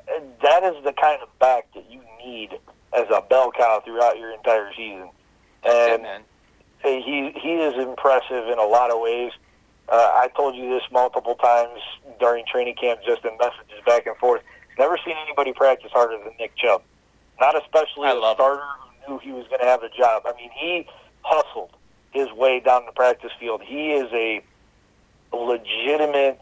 that 0.44 0.64
is 0.64 0.84
the 0.84 0.94
kind 0.94 1.22
of 1.22 1.40
back 1.40 1.68
that 1.74 1.90
you 1.90 2.02
need 2.24 2.52
as 2.94 3.06
a 3.14 3.22
bell 3.22 3.52
cow 3.52 3.82
throughout 3.84 4.18
your 4.18 4.32
entire 4.32 4.72
season. 4.76 5.10
That's 5.64 6.04
And 6.04 6.24
he 6.84 7.32
he 7.36 7.54
is 7.54 7.76
impressive 7.76 8.48
in 8.48 8.60
a 8.60 8.66
lot 8.66 8.92
of 8.92 9.00
ways. 9.00 9.32
Uh, 9.88 9.96
I 9.96 10.30
told 10.36 10.56
you 10.56 10.70
this 10.70 10.84
multiple 10.92 11.36
times 11.36 11.80
during 12.20 12.44
training 12.46 12.76
camp, 12.76 13.02
just 13.06 13.24
in 13.24 13.38
messages 13.38 13.84
back 13.86 14.08
and 14.08 14.18
forth. 14.18 14.42
Never 14.78 14.98
seen 15.06 15.16
anybody 15.22 15.54
practice 15.54 15.92
harder 15.92 16.18
than 16.24 16.34
Nick 16.40 16.56
Chubb. 16.56 16.82
Not 17.40 17.56
especially 17.62 18.10
a 18.10 18.34
starter 18.34 18.64
who 19.06 19.14
knew 19.14 19.20
he 19.20 19.32
was 19.32 19.48
going 19.48 19.60
to 19.62 19.68
have 19.68 19.84
a 19.84 19.90
job. 19.90 20.24
I 20.26 20.34
mean, 20.38 20.50
he 20.54 20.88
hustled 21.22 21.72
his 22.12 22.32
way 22.32 22.60
down 22.60 22.86
the 22.86 22.92
practice 22.92 23.32
field. 23.40 23.62
He 23.64 23.92
is 23.92 24.12
a 24.14 24.42
legitimate 25.34 26.40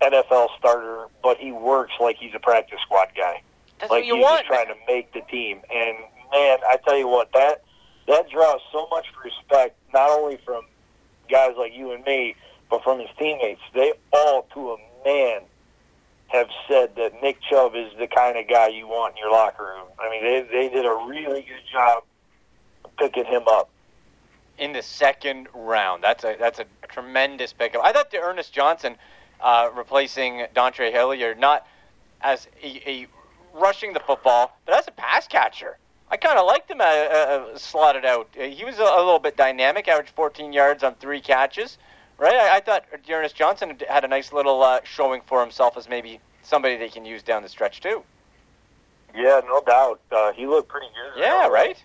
NFL 0.00 0.48
starter, 0.58 1.06
but 1.22 1.38
he 1.38 1.52
works 1.52 1.92
like 2.00 2.16
he's 2.16 2.34
a 2.34 2.38
practice 2.40 2.78
squad 2.82 3.08
guy 3.16 3.42
That's 3.78 3.90
like 3.90 4.00
what 4.02 4.06
you 4.06 4.16
he's 4.16 4.22
want. 4.22 4.46
trying 4.46 4.66
to 4.68 4.74
make 4.86 5.12
the 5.12 5.20
team. 5.22 5.60
And 5.72 5.96
man, 6.32 6.58
I 6.68 6.76
tell 6.84 6.96
you 6.96 7.08
what, 7.08 7.30
that 7.34 7.62
that 8.08 8.28
draws 8.30 8.60
so 8.72 8.86
much 8.90 9.06
respect 9.24 9.76
not 9.92 10.10
only 10.10 10.38
from 10.44 10.64
guys 11.30 11.52
like 11.56 11.72
you 11.74 11.92
and 11.92 12.04
me, 12.04 12.34
but 12.70 12.82
from 12.82 12.98
his 12.98 13.08
teammates. 13.18 13.60
They 13.74 13.92
all, 14.12 14.46
to 14.54 14.72
a 14.72 14.76
man, 15.04 15.42
have 16.32 16.48
said 16.66 16.96
that 16.96 17.22
Nick 17.22 17.38
Chubb 17.42 17.74
is 17.74 17.92
the 17.98 18.06
kind 18.06 18.38
of 18.38 18.48
guy 18.48 18.68
you 18.68 18.86
want 18.88 19.14
in 19.14 19.18
your 19.18 19.30
locker 19.30 19.64
room. 19.64 19.88
I 19.98 20.10
mean, 20.10 20.22
they 20.22 20.46
they 20.50 20.68
did 20.68 20.86
a 20.86 21.06
really 21.06 21.42
good 21.42 21.62
job 21.70 22.04
picking 22.98 23.24
him 23.24 23.42
up 23.46 23.70
in 24.58 24.72
the 24.72 24.82
second 24.82 25.48
round. 25.54 26.02
That's 26.02 26.24
a 26.24 26.36
that's 26.38 26.58
a 26.58 26.64
tremendous 26.88 27.52
pickup. 27.52 27.82
I 27.84 27.92
thought 27.92 28.10
the 28.10 28.18
Ernest 28.18 28.52
Johnson 28.52 28.96
uh, 29.40 29.70
replacing 29.74 30.46
Dontre 30.54 30.90
Hilliard 30.90 31.38
not 31.38 31.66
as 32.22 32.48
a, 32.62 32.88
a, 32.88 33.06
rushing 33.52 33.92
the 33.92 34.00
football, 34.00 34.56
but 34.64 34.78
as 34.78 34.88
a 34.88 34.92
pass 34.92 35.26
catcher. 35.26 35.78
I 36.10 36.16
kind 36.16 36.38
of 36.38 36.46
liked 36.46 36.70
him 36.70 36.80
uh, 36.80 36.84
uh, 36.84 37.56
slotted 37.56 38.04
out. 38.04 38.28
He 38.34 38.64
was 38.64 38.78
a, 38.78 38.82
a, 38.82 39.02
little 39.02 39.18
bit 39.18 39.36
dynamic, 39.36 39.88
averaged 39.88 40.10
14 40.10 40.52
yards 40.52 40.82
on 40.82 40.94
three 40.96 41.20
catches. 41.20 41.78
Right? 42.18 42.34
I, 42.34 42.56
I 42.56 42.60
thought 42.60 42.84
Ernest 43.10 43.34
Johnson 43.34 43.76
had 43.88 44.04
a 44.04 44.08
nice 44.08 44.32
little 44.32 44.62
uh, 44.62 44.80
showing 44.84 45.22
for 45.26 45.40
himself 45.40 45.76
as 45.76 45.88
maybe 45.88 46.20
somebody 46.42 46.76
they 46.76 46.88
can 46.88 47.04
use 47.04 47.22
down 47.22 47.42
the 47.42 47.48
stretch 47.48 47.80
too. 47.80 48.02
Yeah, 49.14 49.40
no 49.44 49.62
doubt. 49.62 50.00
Uh, 50.10 50.32
he 50.32 50.46
looked 50.46 50.68
pretty 50.68 50.86
good. 50.86 51.20
Yeah, 51.20 51.48
right 51.48 51.82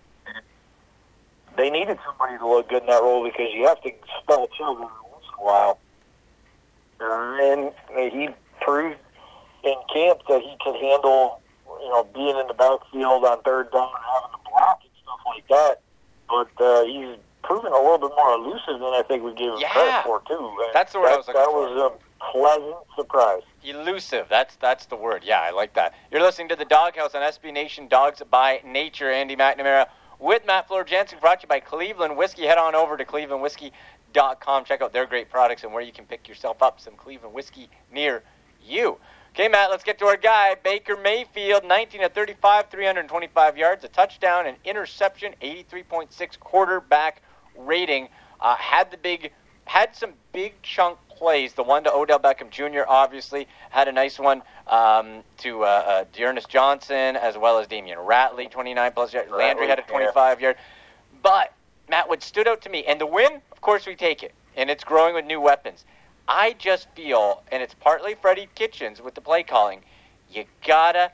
they 1.58 1.70
needed 1.70 1.98
somebody 2.06 2.38
to 2.38 2.48
look 2.48 2.70
good 2.70 2.84
in 2.84 2.88
that 2.88 3.02
role 3.02 3.24
because 3.24 3.50
you 3.54 3.68
have 3.68 3.82
to 3.82 3.92
spell 4.22 4.48
children 4.56 4.88
once 5.12 5.26
in 5.28 5.42
a 5.42 5.46
while. 5.46 5.80
Uh, 7.02 7.74
and 7.98 8.14
he 8.14 8.30
proved 8.62 8.98
in 9.64 9.76
camp 9.94 10.22
that 10.30 10.42
he 10.42 10.56
could 10.64 10.76
handle, 10.76 11.42
you 11.68 11.90
know, 11.90 12.08
being 12.14 12.38
in 12.38 12.48
the 12.48 12.54
backfield 12.54 13.26
on 13.26 13.42
third 13.42 13.72
down 13.72 13.90
and 13.90 14.06
having 14.14 14.32
to 14.32 14.50
block 14.50 14.80
and 14.84 14.92
stuff 15.04 15.20
like 15.26 15.48
that. 15.50 15.82
But 16.30 16.64
uh, 16.64 16.86
he's 16.86 17.18
proven 17.48 17.72
a 17.72 17.76
little 17.76 17.98
bit 17.98 18.12
more 18.16 18.34
elusive 18.34 18.80
than 18.80 18.94
I 18.94 19.04
think 19.08 19.24
we 19.24 19.34
gave 19.34 19.54
him 19.54 19.60
yeah. 19.60 19.72
credit 19.72 20.04
for 20.04 20.22
too. 20.28 20.52
That's 20.74 20.92
the 20.92 21.00
word 21.00 21.08
that, 21.08 21.14
I 21.14 21.18
was 21.18 21.28
looking 21.28 21.42
that 21.42 21.50
for. 21.50 21.70
That 21.70 21.82
was 21.82 21.94
a 21.94 22.32
pleasant 22.32 22.76
surprise. 22.96 23.42
Elusive. 23.64 24.28
That's 24.30 24.56
that's 24.58 24.86
the 24.86 24.96
word. 24.98 25.24
Yeah, 25.26 25.42
I 25.42 25.52
like 25.52 25.74
that. 25.76 25.94
You're 26.12 26.22
listening 26.22 26.50
to 26.50 26.56
the 26.56 26.66
Doghouse 26.66 27.16
on 27.16 27.22
SB 27.22 27.54
Nation 27.54 27.88
Dawgs 27.88 28.22
by 28.30 28.62
Nature. 28.66 29.12
Andy 29.12 29.36
McNamara 29.36 29.88
with 30.20 30.46
Matt 30.46 30.68
Florjancic, 30.68 31.22
brought 31.22 31.40
to 31.42 31.46
you 31.46 31.48
by 31.48 31.60
Cleveland 31.60 32.18
Whiskey. 32.18 32.44
Head 32.44 32.58
on 32.58 32.76
over 32.76 32.98
to 32.98 33.06
clevelandwhiskey.com. 33.06 34.66
Check 34.66 34.82
out 34.82 34.92
their 34.92 35.06
great 35.06 35.30
products 35.30 35.64
and 35.64 35.74
where 35.74 35.84
you 35.84 35.94
can 35.94 36.06
pick 36.06 36.28
yourself 36.28 36.62
up 36.62 36.82
some 36.82 36.96
Cleveland 36.96 37.34
whiskey 37.34 37.70
near 37.92 38.24
you. 38.66 38.98
Okay, 39.34 39.48
Matt, 39.48 39.70
let's 39.70 39.84
get 39.84 40.00
to 40.00 40.06
our 40.06 40.18
guy, 40.18 40.56
Baker 40.56 40.98
Mayfield, 40.98 41.64
19 41.64 42.04
of 42.04 42.14
35, 42.14 42.72
325 42.72 43.58
yards, 43.58 43.84
a 43.84 43.88
touchdown, 43.88 44.48
an 44.48 44.56
interception, 44.66 45.36
83.6 45.44 46.40
quarterback 46.40 47.22
rating. 47.58 48.10
Uh, 48.40 48.56
had 48.56 48.92
the 48.92 48.98
big, 48.98 49.32
had 49.66 49.96
some 49.96 50.14
big 50.32 50.62
chunk 50.62 50.98
plays. 51.10 51.54
The 51.54 51.64
one 51.64 51.84
to 51.84 51.92
Odell 51.92 52.20
Beckham 52.20 52.50
Jr. 52.50 52.82
obviously 52.88 53.48
had 53.70 53.88
a 53.88 53.92
nice 53.92 54.20
one 54.20 54.44
um, 54.68 55.24
to 55.40 55.64
uh, 55.64 55.66
uh, 55.66 56.06
D'Ernest 56.14 56.50
Johnson 56.50 57.16
as 57.16 57.38
well 57.38 57.60
as 57.60 57.68
Damion 57.68 57.98
Ratley, 57.98 58.50
29 58.50 58.92
plus 58.94 59.14
yards. 59.14 59.32
Landry 59.32 59.68
had 59.68 59.80
a 59.80 59.84
25 59.84 60.42
yard. 60.42 60.56
But 61.24 61.54
Matt, 61.90 62.08
what 62.08 62.22
stood 62.22 62.48
out 62.48 62.62
to 62.62 62.70
me, 62.70 62.84
and 62.86 63.02
the 63.02 63.06
win, 63.06 63.42
of 63.52 63.62
course, 63.62 63.86
we 63.88 63.96
take 63.96 64.24
it, 64.24 64.34
and 64.56 64.70
it's 64.70 64.84
growing 64.84 65.16
with 65.16 65.26
new 65.26 65.42
weapons. 65.42 65.86
I 66.28 66.54
just 66.60 66.88
feel, 66.96 67.44
and 67.52 67.64
it's 67.64 67.74
partly 67.74 68.14
Freddie 68.14 68.50
Kitchens 68.56 69.02
with 69.02 69.16
the 69.16 69.22
play 69.22 69.44
calling, 69.44 69.82
you 70.30 70.46
gotta 70.66 71.12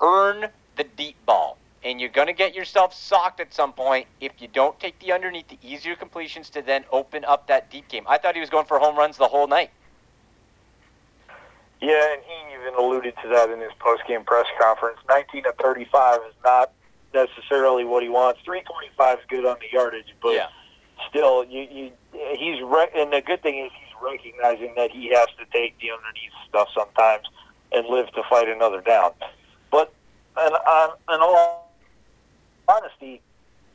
earn 0.00 0.48
the 0.76 0.84
deep 0.84 1.16
ball 1.26 1.58
and 1.84 2.00
you're 2.00 2.10
going 2.10 2.28
to 2.28 2.32
get 2.32 2.54
yourself 2.54 2.94
socked 2.94 3.40
at 3.40 3.52
some 3.52 3.72
point 3.72 4.06
if 4.20 4.32
you 4.38 4.48
don't 4.48 4.78
take 4.78 4.98
the 5.00 5.12
underneath, 5.12 5.48
the 5.48 5.58
easier 5.62 5.96
completions 5.96 6.50
to 6.50 6.62
then 6.62 6.84
open 6.92 7.24
up 7.24 7.46
that 7.48 7.70
deep 7.70 7.88
game. 7.88 8.04
I 8.08 8.18
thought 8.18 8.34
he 8.34 8.40
was 8.40 8.50
going 8.50 8.66
for 8.66 8.78
home 8.78 8.96
runs 8.96 9.16
the 9.16 9.28
whole 9.28 9.46
night. 9.46 9.70
Yeah, 11.80 12.12
and 12.12 12.22
he 12.22 12.54
even 12.54 12.74
alluded 12.78 13.14
to 13.22 13.28
that 13.30 13.50
in 13.50 13.60
his 13.60 13.72
post-game 13.80 14.22
press 14.24 14.46
conference. 14.60 14.98
19 15.08 15.42
to 15.42 15.52
35 15.60 16.20
is 16.28 16.34
not 16.44 16.70
necessarily 17.12 17.84
what 17.84 18.04
he 18.04 18.08
wants. 18.08 18.40
325 18.44 19.18
is 19.18 19.24
good 19.28 19.44
on 19.44 19.56
the 19.58 19.66
yardage, 19.72 20.14
but 20.22 20.34
yeah. 20.34 20.46
still, 21.08 21.44
you, 21.44 21.66
you, 21.70 21.90
he's 22.38 22.62
re- 22.62 22.88
and 22.94 23.12
the 23.12 23.20
good 23.20 23.42
thing 23.42 23.58
is 23.58 23.72
he's 23.72 23.94
recognizing 24.00 24.72
that 24.76 24.92
he 24.92 25.08
has 25.08 25.26
to 25.38 25.44
take 25.52 25.78
the 25.80 25.90
underneath 25.90 26.32
stuff 26.48 26.68
sometimes 26.72 27.26
and 27.72 27.86
live 27.88 28.06
to 28.12 28.22
fight 28.30 28.48
another 28.48 28.80
down. 28.80 29.10
But 29.72 29.92
and 30.36 30.54
uh, 30.54 30.58
on 30.58 30.90
and 31.08 31.22
all 31.22 31.72
honesty, 32.68 33.20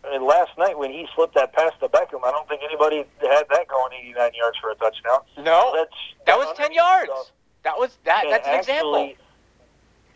I 0.03 0.11
mean, 0.11 0.25
last 0.25 0.51
night 0.57 0.76
when 0.87 0.97
he 0.97 1.07
slipped 1.15 1.35
that 1.35 1.53
pass 1.53 1.73
to 1.79 1.87
Beckham, 1.89 2.23
I 2.23 2.31
don't 2.31 2.47
think 2.47 2.61
anybody 2.63 2.97
had 3.19 3.45
that 3.49 3.67
going 3.67 3.93
89 3.99 4.31
yards 4.33 4.57
for 4.59 4.71
a 4.71 4.75
touchdown. 4.75 5.19
No, 5.37 5.73
that's 5.75 5.91
that 6.25 6.37
was 6.37 6.55
10 6.57 6.73
yards. 6.73 7.11
Stuff. 7.11 7.31
That 7.63 7.77
was 7.77 7.97
that. 8.05 8.23
And 8.23 8.33
that's 8.33 8.47
an 8.47 8.53
actually, 8.53 8.79
example. 8.79 9.23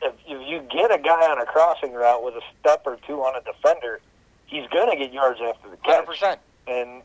If, 0.04 0.14
if 0.26 0.50
you 0.50 0.62
get 0.72 0.92
a 0.92 1.02
guy 1.02 1.30
on 1.30 1.40
a 1.40 1.46
crossing 1.46 1.94
route 1.94 2.24
with 2.24 2.36
a 2.36 2.42
step 2.60 2.84
or 2.86 2.98
two 3.06 3.22
on 3.22 3.36
a 3.36 3.42
defender, 3.42 4.00
he's 4.48 4.68
going 4.70 4.90
to 4.90 4.98
get 4.98 5.14
yards 5.14 5.40
after 5.42 5.70
the 5.70 5.78
catch. 5.78 6.06
100%. 6.06 6.38
And 6.68 7.02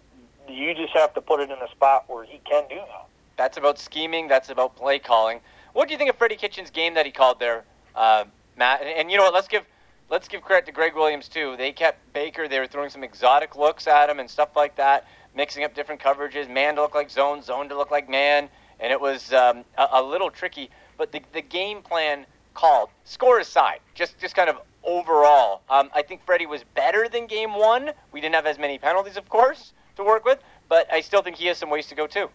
you 0.48 0.74
just 0.74 0.92
have 0.94 1.12
to 1.14 1.20
put 1.20 1.40
it 1.40 1.50
in 1.50 1.58
a 1.58 1.70
spot 1.70 2.04
where 2.08 2.24
he 2.24 2.40
can 2.48 2.68
do 2.68 2.76
that. 2.76 3.06
That's 3.36 3.58
about 3.58 3.78
scheming. 3.78 4.28
That's 4.28 4.48
about 4.48 4.76
play 4.76 4.98
calling. 4.98 5.40
What 5.72 5.88
do 5.88 5.92
you 5.92 5.98
think 5.98 6.08
of 6.08 6.16
Freddie 6.16 6.36
Kitchens' 6.36 6.70
game 6.70 6.94
that 6.94 7.04
he 7.04 7.12
called 7.12 7.38
there, 7.38 7.64
uh, 7.94 8.24
Matt? 8.56 8.80
And, 8.80 8.88
and 8.88 9.10
you 9.10 9.18
know 9.18 9.24
what? 9.24 9.34
Let's 9.34 9.48
give 9.48 9.64
let's 10.08 10.28
give 10.28 10.42
credit 10.42 10.66
to 10.66 10.72
Gregg 10.72 10.94
Williams 10.94 11.28
too. 11.28 11.56
They 11.56 11.72
kept 11.72 12.12
Baker. 12.12 12.48
They 12.48 12.58
were 12.58 12.66
throwing 12.66 12.90
some 12.90 13.04
exotic 13.04 13.56
looks 13.56 13.86
at 13.86 14.08
him 14.08 14.20
and 14.20 14.28
stuff 14.28 14.56
like 14.56 14.76
that, 14.76 15.06
mixing 15.34 15.64
up 15.64 15.74
different 15.74 16.00
coverages. 16.00 16.48
Man 16.48 16.76
to 16.76 16.82
look 16.82 16.94
like 16.94 17.10
zone, 17.10 17.42
zone 17.42 17.68
to 17.68 17.76
look 17.76 17.90
like 17.90 18.08
man, 18.08 18.48
and 18.80 18.92
it 18.92 19.00
was 19.00 19.32
um, 19.32 19.64
a, 19.78 19.88
a, 19.92 20.02
little 20.02 20.30
tricky. 20.30 20.70
But 20.96 21.12
the, 21.12 21.22
the 21.32 21.42
game 21.42 21.82
plan 21.82 22.26
called, 22.54 22.90
score 23.04 23.40
aside, 23.40 23.80
just 23.94 24.18
just 24.18 24.34
kind 24.34 24.48
of 24.48 24.58
overall, 24.84 25.62
um, 25.68 25.90
I 25.94 26.02
think 26.02 26.24
Freddie 26.24 26.46
was 26.46 26.62
better 26.74 27.08
than 27.08 27.26
game 27.26 27.54
one. 27.54 27.90
We 28.12 28.20
didn't 28.20 28.36
have 28.36 28.46
as 28.46 28.58
many 28.58 28.78
penalties, 28.78 29.16
of 29.16 29.28
course, 29.28 29.72
to 29.96 30.04
work 30.04 30.24
with, 30.24 30.38
but 30.68 30.90
I 30.92 31.00
still 31.00 31.22
think 31.22 31.36
he 31.36 31.46
has 31.46 31.58
some 31.58 31.70
ways 31.70 31.86
to 31.88 31.94
go 31.94 32.06
too. 32.06 32.30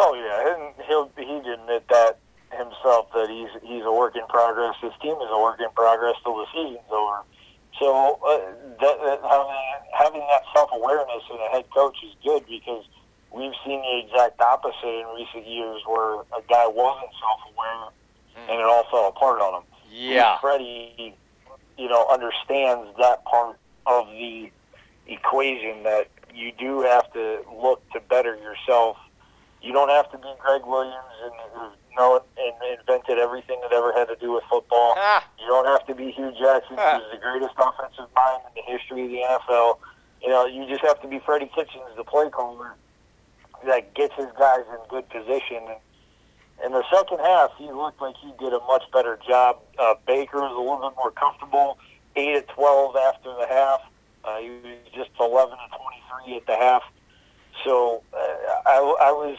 Oh 0.00 0.14
yeah, 0.14 0.54
and 0.54 0.86
he'll 0.86 1.10
he 1.16 1.24
didn't 1.24 1.60
admit 1.60 1.88
that 1.88 2.18
himself 2.50 3.12
that 3.14 3.28
he's 3.28 3.50
he's 3.62 3.84
a 3.84 3.92
work 3.92 4.16
in 4.16 4.26
progress. 4.28 4.74
His 4.80 4.92
team 5.02 5.16
is 5.16 5.30
a 5.30 5.40
work 5.40 5.60
in 5.60 5.70
progress 5.74 6.14
till 6.22 6.36
the 6.36 6.46
season's 6.52 6.90
over. 6.90 7.24
So 7.78 8.18
uh, 8.26 8.38
that, 8.80 8.96
that 9.02 9.20
having, 9.22 9.54
having 9.92 10.20
that 10.20 10.42
self 10.54 10.70
awareness 10.72 11.22
in 11.30 11.36
a 11.36 11.48
head 11.50 11.64
coach 11.74 11.96
is 12.04 12.14
good 12.24 12.44
because 12.48 12.84
we've 13.30 13.52
seen 13.64 13.80
the 13.82 14.02
exact 14.06 14.40
opposite 14.40 14.74
in 14.84 15.06
recent 15.14 15.46
years 15.46 15.82
where 15.86 16.20
a 16.36 16.42
guy 16.48 16.66
wasn't 16.66 17.10
self 17.20 17.40
aware 17.52 17.90
mm. 18.36 18.50
and 18.50 18.60
it 18.60 18.66
all 18.66 18.84
fell 18.90 19.08
apart 19.08 19.40
on 19.40 19.62
him. 19.62 19.68
Yeah, 19.90 20.38
Freddie, 20.38 21.14
you 21.76 21.88
know, 21.88 22.06
understands 22.10 22.90
that 22.98 23.24
part 23.24 23.58
of 23.86 24.08
the 24.08 24.50
equation 25.06 25.82
that 25.84 26.08
you 26.34 26.52
do 26.52 26.82
have 26.82 27.12
to 27.12 27.40
look 27.60 27.82
to 27.92 28.00
better 28.00 28.36
yourself. 28.36 28.96
You 29.60 29.72
don't 29.72 29.90
have 29.90 30.10
to 30.12 30.18
be 30.18 30.32
Gregg 30.38 30.62
Williams 30.64 31.14
and 31.24 31.72
know 31.98 32.22
and 32.38 32.78
invented 32.78 33.18
everything 33.18 33.60
that 33.60 33.72
ever 33.72 33.92
had 33.92 34.06
to 34.06 34.16
do 34.16 34.32
with 34.32 34.44
football. 34.48 34.94
Ah. 34.96 35.26
You 35.38 35.46
don't 35.48 35.66
have 35.66 35.86
to 35.88 35.94
be 35.94 36.12
Hue 36.12 36.32
Jackson, 36.38 36.76
ah. 36.78 36.98
who's 36.98 37.10
the 37.12 37.18
greatest 37.18 37.54
offensive 37.58 38.08
mind 38.14 38.42
in 38.48 38.62
the 38.62 38.64
history 38.64 39.04
of 39.04 39.10
the 39.10 39.22
NFL. 39.26 39.78
You 40.22 40.28
know, 40.28 40.46
you 40.46 40.66
just 40.66 40.82
have 40.82 41.00
to 41.02 41.08
be 41.08 41.18
Freddie 41.18 41.50
Kitchens, 41.54 41.84
the 41.96 42.04
play 42.04 42.30
caller, 42.30 42.74
that 43.66 43.94
gets 43.94 44.14
his 44.14 44.28
guys 44.38 44.62
in 44.70 44.78
good 44.88 45.08
position. 45.10 45.66
And 45.68 45.78
in 46.64 46.72
the 46.72 46.84
second 46.92 47.18
half, 47.18 47.50
he 47.58 47.70
looked 47.70 48.00
like 48.00 48.16
he 48.16 48.32
did 48.38 48.52
a 48.52 48.60
much 48.66 48.84
better 48.92 49.18
job. 49.26 49.58
Uh, 49.78 49.94
Baker 50.06 50.38
was 50.38 50.54
a 50.54 50.58
little 50.58 50.88
bit 50.88 50.96
more 50.96 51.10
comfortable, 51.12 51.78
8 52.16 52.36
at 52.36 52.48
12 52.48 52.96
after 52.96 53.34
the 53.34 53.46
half. 53.48 53.80
Uh, 54.24 54.38
he 54.38 54.50
was 54.50 54.78
just 54.94 55.10
11 55.20 55.50
to 55.50 55.76
23 56.24 56.36
at 56.36 56.46
the 56.46 56.56
half. 56.56 56.82
So 57.64 58.02
uh, 58.12 58.16
I, 58.66 58.96
I 59.00 59.12
was 59.12 59.36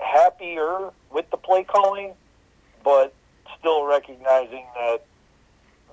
happier 0.00 0.90
with 1.10 1.30
the 1.30 1.36
play 1.36 1.64
calling, 1.64 2.14
but 2.82 3.14
still 3.58 3.84
recognizing 3.84 4.64
that 4.74 5.04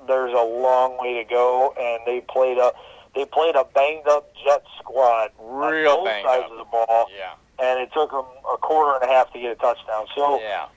there's 0.08 0.34
a 0.34 0.44
long 0.44 0.98
way 1.00 1.24
to 1.24 1.30
go, 1.30 1.74
and 1.80 2.02
they 2.06 2.22
played 2.22 2.58
a 2.58 2.72
they 3.16 3.26
played 3.26 3.56
a 3.56 3.66
banged 3.74 4.08
up 4.08 4.34
Jet 4.44 4.64
squad 4.80 5.32
Real 5.40 5.92
on 5.92 6.06
both 6.06 6.26
sides 6.26 6.46
up. 6.46 6.52
of 6.52 6.58
the 6.58 6.64
ball, 6.66 7.08
yeah. 7.18 7.34
and 7.62 7.80
it 7.80 7.92
took 7.94 8.12
them 8.12 8.26
a 8.52 8.58
quarter 8.58 9.00
and 9.02 9.10
a 9.10 9.14
half 9.14 9.32
to 9.34 9.40
get 9.40 9.52
a 9.52 9.56
touchdown. 9.56 10.06
So 10.16 10.40
yeah. 10.40 10.68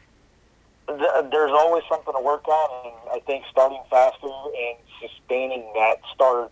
th- 0.88 1.30
there's 1.30 1.52
always 1.52 1.84
something 1.88 2.12
to 2.12 2.20
work 2.20 2.46
on, 2.48 2.86
and 2.86 2.94
I 3.12 3.24
think 3.24 3.44
starting 3.50 3.82
faster 3.88 4.26
and 4.26 4.76
sustaining 5.00 5.62
that 5.74 5.98
start 6.12 6.50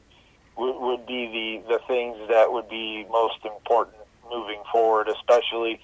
would, 0.57 0.79
would 0.79 1.07
be 1.07 1.63
the 1.67 1.75
the 1.75 1.81
things 1.87 2.17
that 2.29 2.53
would 2.53 2.69
be 2.69 3.07
most 3.11 3.45
important 3.45 3.97
moving 4.31 4.63
forward, 4.71 5.09
especially 5.09 5.81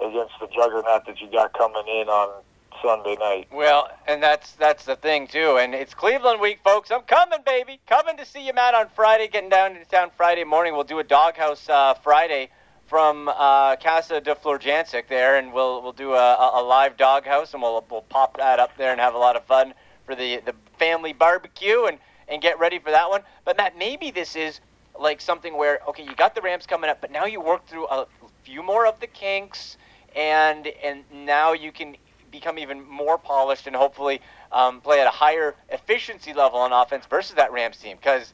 against 0.00 0.32
the 0.40 0.48
juggernaut 0.48 1.06
that 1.06 1.20
you 1.20 1.30
got 1.30 1.52
coming 1.52 1.86
in 1.86 2.08
on 2.08 2.42
Sunday 2.82 3.16
night. 3.16 3.48
Well, 3.52 3.90
and 4.06 4.22
that's 4.22 4.52
that's 4.52 4.84
the 4.84 4.96
thing 4.96 5.26
too. 5.26 5.58
And 5.58 5.74
it's 5.74 5.94
Cleveland 5.94 6.40
week, 6.40 6.60
folks. 6.64 6.90
I'm 6.90 7.02
coming, 7.02 7.40
baby. 7.44 7.80
Coming 7.86 8.16
to 8.16 8.24
see 8.24 8.46
you, 8.46 8.54
Matt, 8.54 8.74
on 8.74 8.88
Friday. 8.94 9.28
Getting 9.28 9.50
down 9.50 9.74
to 9.74 9.84
town 9.84 10.10
Friday 10.16 10.44
morning. 10.44 10.74
We'll 10.74 10.84
do 10.84 10.98
a 10.98 11.04
doghouse 11.04 11.68
uh, 11.68 11.94
Friday 11.94 12.50
from 12.86 13.28
uh, 13.28 13.76
Casa 13.76 14.20
de 14.20 14.34
Florjancic 14.34 15.08
there, 15.08 15.36
and 15.36 15.52
we'll 15.52 15.82
we'll 15.82 15.92
do 15.92 16.14
a, 16.14 16.52
a 16.54 16.62
live 16.62 16.96
doghouse, 16.96 17.52
and 17.52 17.62
we'll 17.62 17.84
we'll 17.90 18.02
pop 18.02 18.36
that 18.38 18.58
up 18.58 18.76
there 18.76 18.92
and 18.92 19.00
have 19.00 19.14
a 19.14 19.18
lot 19.18 19.36
of 19.36 19.44
fun 19.44 19.74
for 20.06 20.14
the 20.14 20.40
the 20.44 20.54
family 20.78 21.12
barbecue 21.12 21.84
and 21.84 21.98
and 22.30 22.40
get 22.40 22.58
ready 22.58 22.78
for 22.78 22.90
that 22.90 23.10
one. 23.10 23.22
But 23.44 23.56
Matt, 23.56 23.76
maybe 23.76 24.10
this 24.10 24.36
is 24.36 24.60
like 24.98 25.20
something 25.20 25.56
where 25.56 25.80
okay, 25.88 26.04
you 26.04 26.14
got 26.14 26.34
the 26.34 26.40
Rams 26.40 26.66
coming 26.66 26.88
up, 26.88 27.00
but 27.00 27.10
now 27.10 27.24
you 27.26 27.40
work 27.40 27.66
through 27.66 27.86
a 27.88 28.06
few 28.44 28.62
more 28.62 28.86
of 28.86 29.00
the 29.00 29.06
kinks, 29.06 29.76
and 30.16 30.68
and 30.82 31.04
now 31.12 31.52
you 31.52 31.72
can 31.72 31.96
become 32.30 32.58
even 32.58 32.88
more 32.88 33.18
polished 33.18 33.66
and 33.66 33.74
hopefully 33.74 34.20
um, 34.52 34.80
play 34.80 35.00
at 35.00 35.06
a 35.06 35.10
higher 35.10 35.56
efficiency 35.68 36.32
level 36.32 36.60
on 36.60 36.72
offense 36.72 37.04
versus 37.06 37.34
that 37.34 37.52
Rams 37.52 37.76
team 37.76 37.96
because 37.96 38.32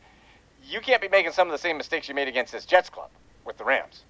you 0.68 0.80
can't 0.82 1.00
be 1.00 1.08
making 1.08 1.32
some 1.32 1.48
of 1.48 1.52
the 1.52 1.58
same 1.58 1.78
mistakes 1.78 2.06
you 2.06 2.14
made 2.14 2.28
against 2.28 2.52
this 2.52 2.66
Jets 2.66 2.90
club 2.90 3.08
with 3.46 3.56
the 3.56 3.64
Rams. 3.64 4.02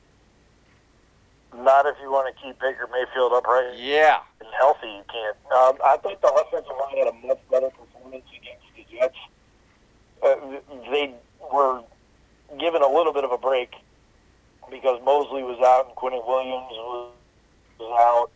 Not 1.54 1.86
if 1.86 1.94
you 2.02 2.10
want 2.10 2.34
to 2.34 2.42
keep 2.42 2.58
Baker 2.58 2.88
Mayfield 2.90 3.32
upright 3.32 3.78
Yeah. 3.78 4.18
and 4.40 4.48
healthy. 4.58 4.88
You 4.88 5.04
can't. 5.08 5.36
Um, 5.54 5.78
I 5.84 5.96
think 5.98 6.20
the 6.20 6.28
offensive 6.32 6.72
line 6.80 6.98
had 6.98 7.08
a 7.08 7.26
much 7.26 7.38
better 7.50 7.70
performance 7.70 8.24
against 8.34 8.66
the 8.74 8.84
Jets. 8.90 9.14
Uh, 10.22 10.34
they 10.90 11.14
were 11.52 11.82
given 12.58 12.82
a 12.82 12.88
little 12.88 13.12
bit 13.12 13.24
of 13.24 13.32
a 13.32 13.38
break 13.38 13.74
because 14.70 15.00
Mosley 15.04 15.42
was 15.42 15.58
out 15.64 15.86
and 15.86 15.96
Quinnen 15.96 16.26
Williams 16.26 16.70
was, 16.70 17.12
out, 17.80 18.30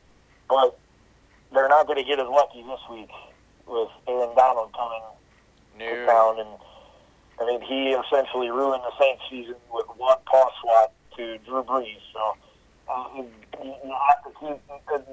but 0.49 0.79
they're 1.53 1.69
not 1.69 1.87
going 1.87 1.99
to 1.99 2.05
get 2.05 2.21
as 2.21 2.29
lucky 2.29 2.62
this 2.62 2.81
week 2.90 3.11
with 3.66 3.88
Aaron 4.07 4.35
Donald 4.37 4.73
coming 4.73 5.03
to 5.79 6.07
town. 6.07 6.40
And 6.40 6.49
I 7.40 7.47
mean, 7.47 7.61
he 7.62 7.90
essentially 7.90 8.51
ruined 8.51 8.83
the 8.83 8.93
Saints 8.99 9.23
season 9.31 9.57
with 9.73 9.87
one 9.97 10.19
pass 10.31 10.51
swat 10.61 10.93
to 11.16 11.38
Drew 11.38 11.64
Brees. 11.64 12.01
So 12.12 12.37
uh, 12.88 13.05
you, 13.16 13.29
you 13.64 13.97
have 14.09 14.23
to 14.25 14.31
keep 14.38 14.61
99. 14.69 15.09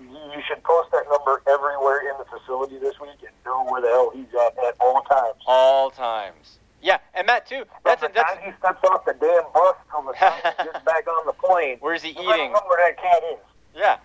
You 0.00 0.42
should 0.48 0.62
post 0.64 0.90
that 0.92 1.04
number 1.10 1.42
everywhere 1.48 2.00
in 2.10 2.16
the 2.18 2.24
facility 2.24 2.78
this 2.78 2.98
week 3.00 3.20
and 3.20 3.30
know 3.44 3.64
where 3.64 3.80
the 3.82 3.88
hell 3.88 4.10
he's 4.14 4.26
at 4.34 4.56
at 4.66 4.74
all 4.80 5.02
times. 5.02 5.36
All 5.46 5.90
times. 5.90 6.58
Yeah, 6.82 6.98
and 7.14 7.26
Matt 7.26 7.46
too. 7.46 7.64
That's 7.84 8.00
From 8.00 8.12
the 8.12 8.14
that's 8.20 8.34
time 8.34 8.42
he 8.44 8.52
steps 8.58 8.80
off 8.84 9.04
the 9.04 9.12
damn 9.12 9.44
bus 9.52 9.76
till 9.90 10.02
the 10.02 10.12
time 10.14 10.32
he 10.58 10.64
gets 10.64 10.84
back 10.84 11.06
on 11.06 11.26
the 11.26 11.32
plane. 11.34 11.76
where's 11.80 12.02
he 12.02 12.10
I 12.10 12.14
don't 12.14 12.34
eating? 12.34 12.52
know 12.52 12.60
where 12.66 12.88
that 12.90 13.02
cat 13.02 13.22
is. 13.32 13.38
Yeah. 13.76 13.98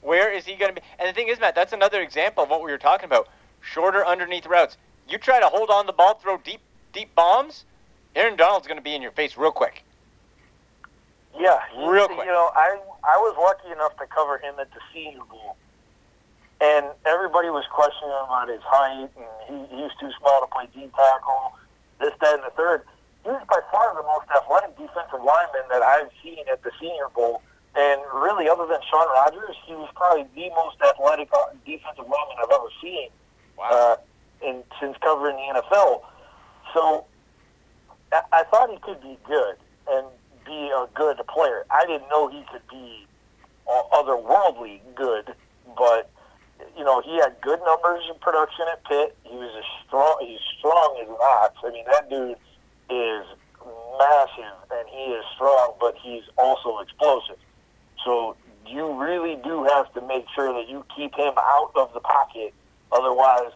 Where 0.00 0.32
is 0.32 0.44
he 0.44 0.56
going 0.56 0.74
to 0.74 0.80
be? 0.80 0.86
And 0.98 1.08
the 1.08 1.12
thing 1.12 1.28
is, 1.28 1.38
Matt, 1.38 1.54
that's 1.54 1.72
another 1.72 2.00
example 2.02 2.42
of 2.44 2.50
what 2.50 2.62
we 2.62 2.70
were 2.70 2.78
talking 2.78 3.04
about. 3.06 3.28
Shorter 3.60 4.04
underneath 4.04 4.46
routes. 4.46 4.76
You 5.08 5.18
try 5.18 5.38
to 5.40 5.46
hold 5.46 5.70
on 5.70 5.86
the 5.86 5.92
ball, 5.92 6.14
throw 6.14 6.38
deep, 6.38 6.60
deep 6.92 7.14
bombs. 7.14 7.64
Aaron 8.16 8.36
Donald's 8.36 8.66
going 8.66 8.78
to 8.78 8.82
be 8.82 8.94
in 8.94 9.02
your 9.02 9.10
face 9.12 9.36
real 9.36 9.50
quick. 9.52 9.84
Yeah, 11.36 11.58
he- 11.72 11.86
Real 11.86 12.06
quick. 12.08 12.26
You 12.26 12.32
know, 12.32 12.50
I 12.54 12.78
I 13.04 13.16
was 13.18 13.36
lucky 13.38 13.72
enough 13.72 13.96
to 13.98 14.06
cover 14.06 14.38
him 14.38 14.54
at 14.58 14.70
the 14.72 14.80
Senior 14.92 15.24
Bowl, 15.30 15.56
and 16.60 16.86
everybody 17.06 17.50
was 17.50 17.64
questioning 17.72 18.10
him 18.14 18.24
about 18.26 18.48
his 18.48 18.62
height, 18.62 19.10
and 19.16 19.26
he, 19.46 19.76
he 19.76 19.82
was 19.82 19.92
too 20.00 20.10
small 20.18 20.40
to 20.40 20.46
play 20.46 20.66
D 20.74 20.88
tackle, 20.96 21.54
this, 22.00 22.12
that, 22.20 22.34
and 22.34 22.42
the 22.42 22.50
third. 22.56 22.82
He 23.24 23.30
was 23.30 23.42
by 23.48 23.60
far 23.70 23.94
the 23.94 24.02
most 24.02 24.26
athletic 24.30 24.76
defensive 24.78 25.20
lineman 25.22 25.66
that 25.70 25.82
I've 25.82 26.10
seen 26.22 26.44
at 26.50 26.62
the 26.62 26.70
Senior 26.80 27.08
Bowl, 27.14 27.42
and 27.76 28.00
really, 28.14 28.48
other 28.48 28.66
than 28.66 28.80
Sean 28.90 29.06
Rogers, 29.08 29.56
he 29.66 29.74
was 29.74 29.90
probably 29.94 30.24
the 30.34 30.48
most 30.56 30.80
athletic 30.80 31.28
uh, 31.32 31.54
defensive 31.66 32.08
lineman 32.08 32.36
I've 32.42 32.50
ever 32.50 32.70
seen 32.82 33.08
uh, 33.62 33.96
in, 34.42 34.62
since 34.80 34.96
covering 35.02 35.36
the 35.36 35.60
NFL. 35.60 36.02
So 36.74 37.04
I, 38.12 38.22
I 38.32 38.42
thought 38.44 38.70
he 38.70 38.78
could 38.78 39.00
be 39.00 39.18
good 39.26 39.56
and 39.90 40.06
be 40.48 40.72
a 40.72 40.88
good 40.94 41.20
player. 41.28 41.64
I 41.70 41.84
didn't 41.84 42.08
know 42.08 42.28
he 42.28 42.42
could 42.50 42.66
be 42.70 43.06
uh, 43.68 43.82
otherworldly 43.92 44.80
good, 44.96 45.34
but 45.76 46.10
you 46.76 46.84
know 46.84 47.02
he 47.02 47.16
had 47.16 47.36
good 47.42 47.60
numbers 47.64 48.02
in 48.08 48.18
production 48.18 48.64
at 48.72 48.82
Pitt. 48.84 49.16
He 49.24 49.36
was 49.36 49.52
a 49.52 49.64
strong. 49.86 50.16
He's 50.26 50.40
strong 50.58 50.98
as 51.02 51.08
an 51.08 51.16
ox. 51.20 51.54
I 51.62 51.70
mean 51.70 51.84
that 51.92 52.08
dude 52.08 52.36
is 52.88 53.26
massive 54.00 54.56
and 54.72 54.88
he 54.88 55.12
is 55.12 55.24
strong, 55.34 55.74
but 55.78 55.94
he's 56.00 56.24
also 56.38 56.78
explosive. 56.78 57.36
So 58.04 58.36
you 58.66 58.98
really 58.98 59.36
do 59.44 59.64
have 59.64 59.92
to 59.94 60.00
make 60.00 60.24
sure 60.34 60.52
that 60.54 60.68
you 60.68 60.84
keep 60.96 61.14
him 61.14 61.34
out 61.36 61.72
of 61.76 61.92
the 61.92 62.00
pocket. 62.00 62.54
Otherwise, 62.90 63.52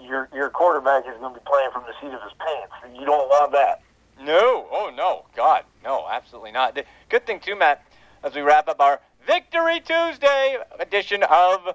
your 0.00 0.28
your 0.32 0.50
quarterback 0.50 1.04
is 1.06 1.18
going 1.18 1.34
to 1.34 1.40
be 1.40 1.46
playing 1.46 1.70
from 1.72 1.82
the 1.82 1.94
seat 2.00 2.14
of 2.14 2.22
his 2.22 2.32
pants. 2.38 2.72
You 2.94 3.04
don't 3.04 3.28
want 3.28 3.52
that. 3.52 3.82
No. 4.22 4.66
Oh, 4.70 4.92
no. 4.94 5.24
God. 5.36 5.64
No, 5.82 6.06
absolutely 6.10 6.52
not. 6.52 6.78
Good 7.08 7.26
thing, 7.26 7.40
too, 7.40 7.56
Matt, 7.56 7.84
as 8.22 8.34
we 8.34 8.42
wrap 8.42 8.68
up 8.68 8.80
our 8.80 9.00
Victory 9.26 9.80
Tuesday 9.80 10.56
edition 10.78 11.22
of 11.22 11.74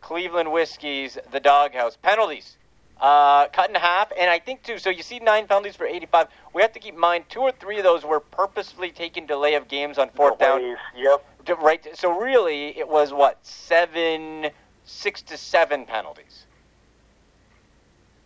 Cleveland 0.00 0.52
Whiskey's 0.52 1.18
The 1.30 1.40
Doghouse. 1.40 1.96
Penalties. 1.96 2.56
Uh, 3.00 3.46
cut 3.48 3.70
in 3.70 3.76
half, 3.76 4.12
and 4.18 4.28
I 4.28 4.38
think 4.38 4.62
too. 4.62 4.78
So 4.78 4.90
you 4.90 5.02
see 5.02 5.20
nine 5.20 5.46
penalties 5.46 5.74
for 5.74 5.86
85. 5.86 6.28
We 6.52 6.60
have 6.60 6.72
to 6.74 6.78
keep 6.78 6.92
in 6.94 7.00
mind 7.00 7.24
two 7.30 7.40
or 7.40 7.50
three 7.50 7.78
of 7.78 7.82
those 7.82 8.04
were 8.04 8.20
purposefully 8.20 8.90
taking 8.90 9.26
delay 9.26 9.54
of 9.54 9.68
games 9.68 9.96
on 9.96 10.10
fourth 10.10 10.38
down. 10.38 10.76
Yep. 10.94 11.24
Right. 11.62 11.96
So 11.96 12.10
really, 12.20 12.78
it 12.78 12.86
was 12.86 13.14
what 13.14 13.38
seven, 13.40 14.50
six 14.84 15.22
to 15.22 15.38
seven 15.38 15.86
penalties. 15.86 16.44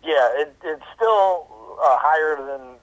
Yeah, 0.03 0.29
it, 0.41 0.57
it's 0.65 0.83
still 0.97 1.47
a 1.81 1.97
higher 1.97 2.45
than 2.45 2.75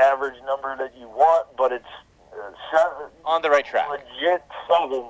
average 0.00 0.36
number 0.46 0.76
that 0.76 0.96
you 0.98 1.08
want, 1.08 1.48
but 1.56 1.72
it's 1.72 1.84
uh, 2.32 2.50
seven, 2.70 3.08
On 3.24 3.42
the 3.42 3.50
right 3.50 3.64
track. 3.64 3.88
legit 3.90 4.42
seven 4.68 5.04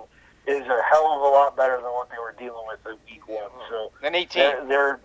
is 0.47 0.67
a 0.67 0.81
hell 0.91 1.07
of 1.13 1.21
a 1.23 1.29
lot 1.35 1.57
better 1.57 1.77
than 1.77 1.85
what 1.93 2.11
they 2.11 2.19
were 2.19 2.35
dealing 2.39 2.65
with 2.67 2.81
at 2.85 2.99
week 3.09 3.27
one. 3.29 3.51
So 3.71 3.93
Then 4.03 4.15
18. 4.15 4.43
they're, 4.43 4.65
they're 4.67 5.01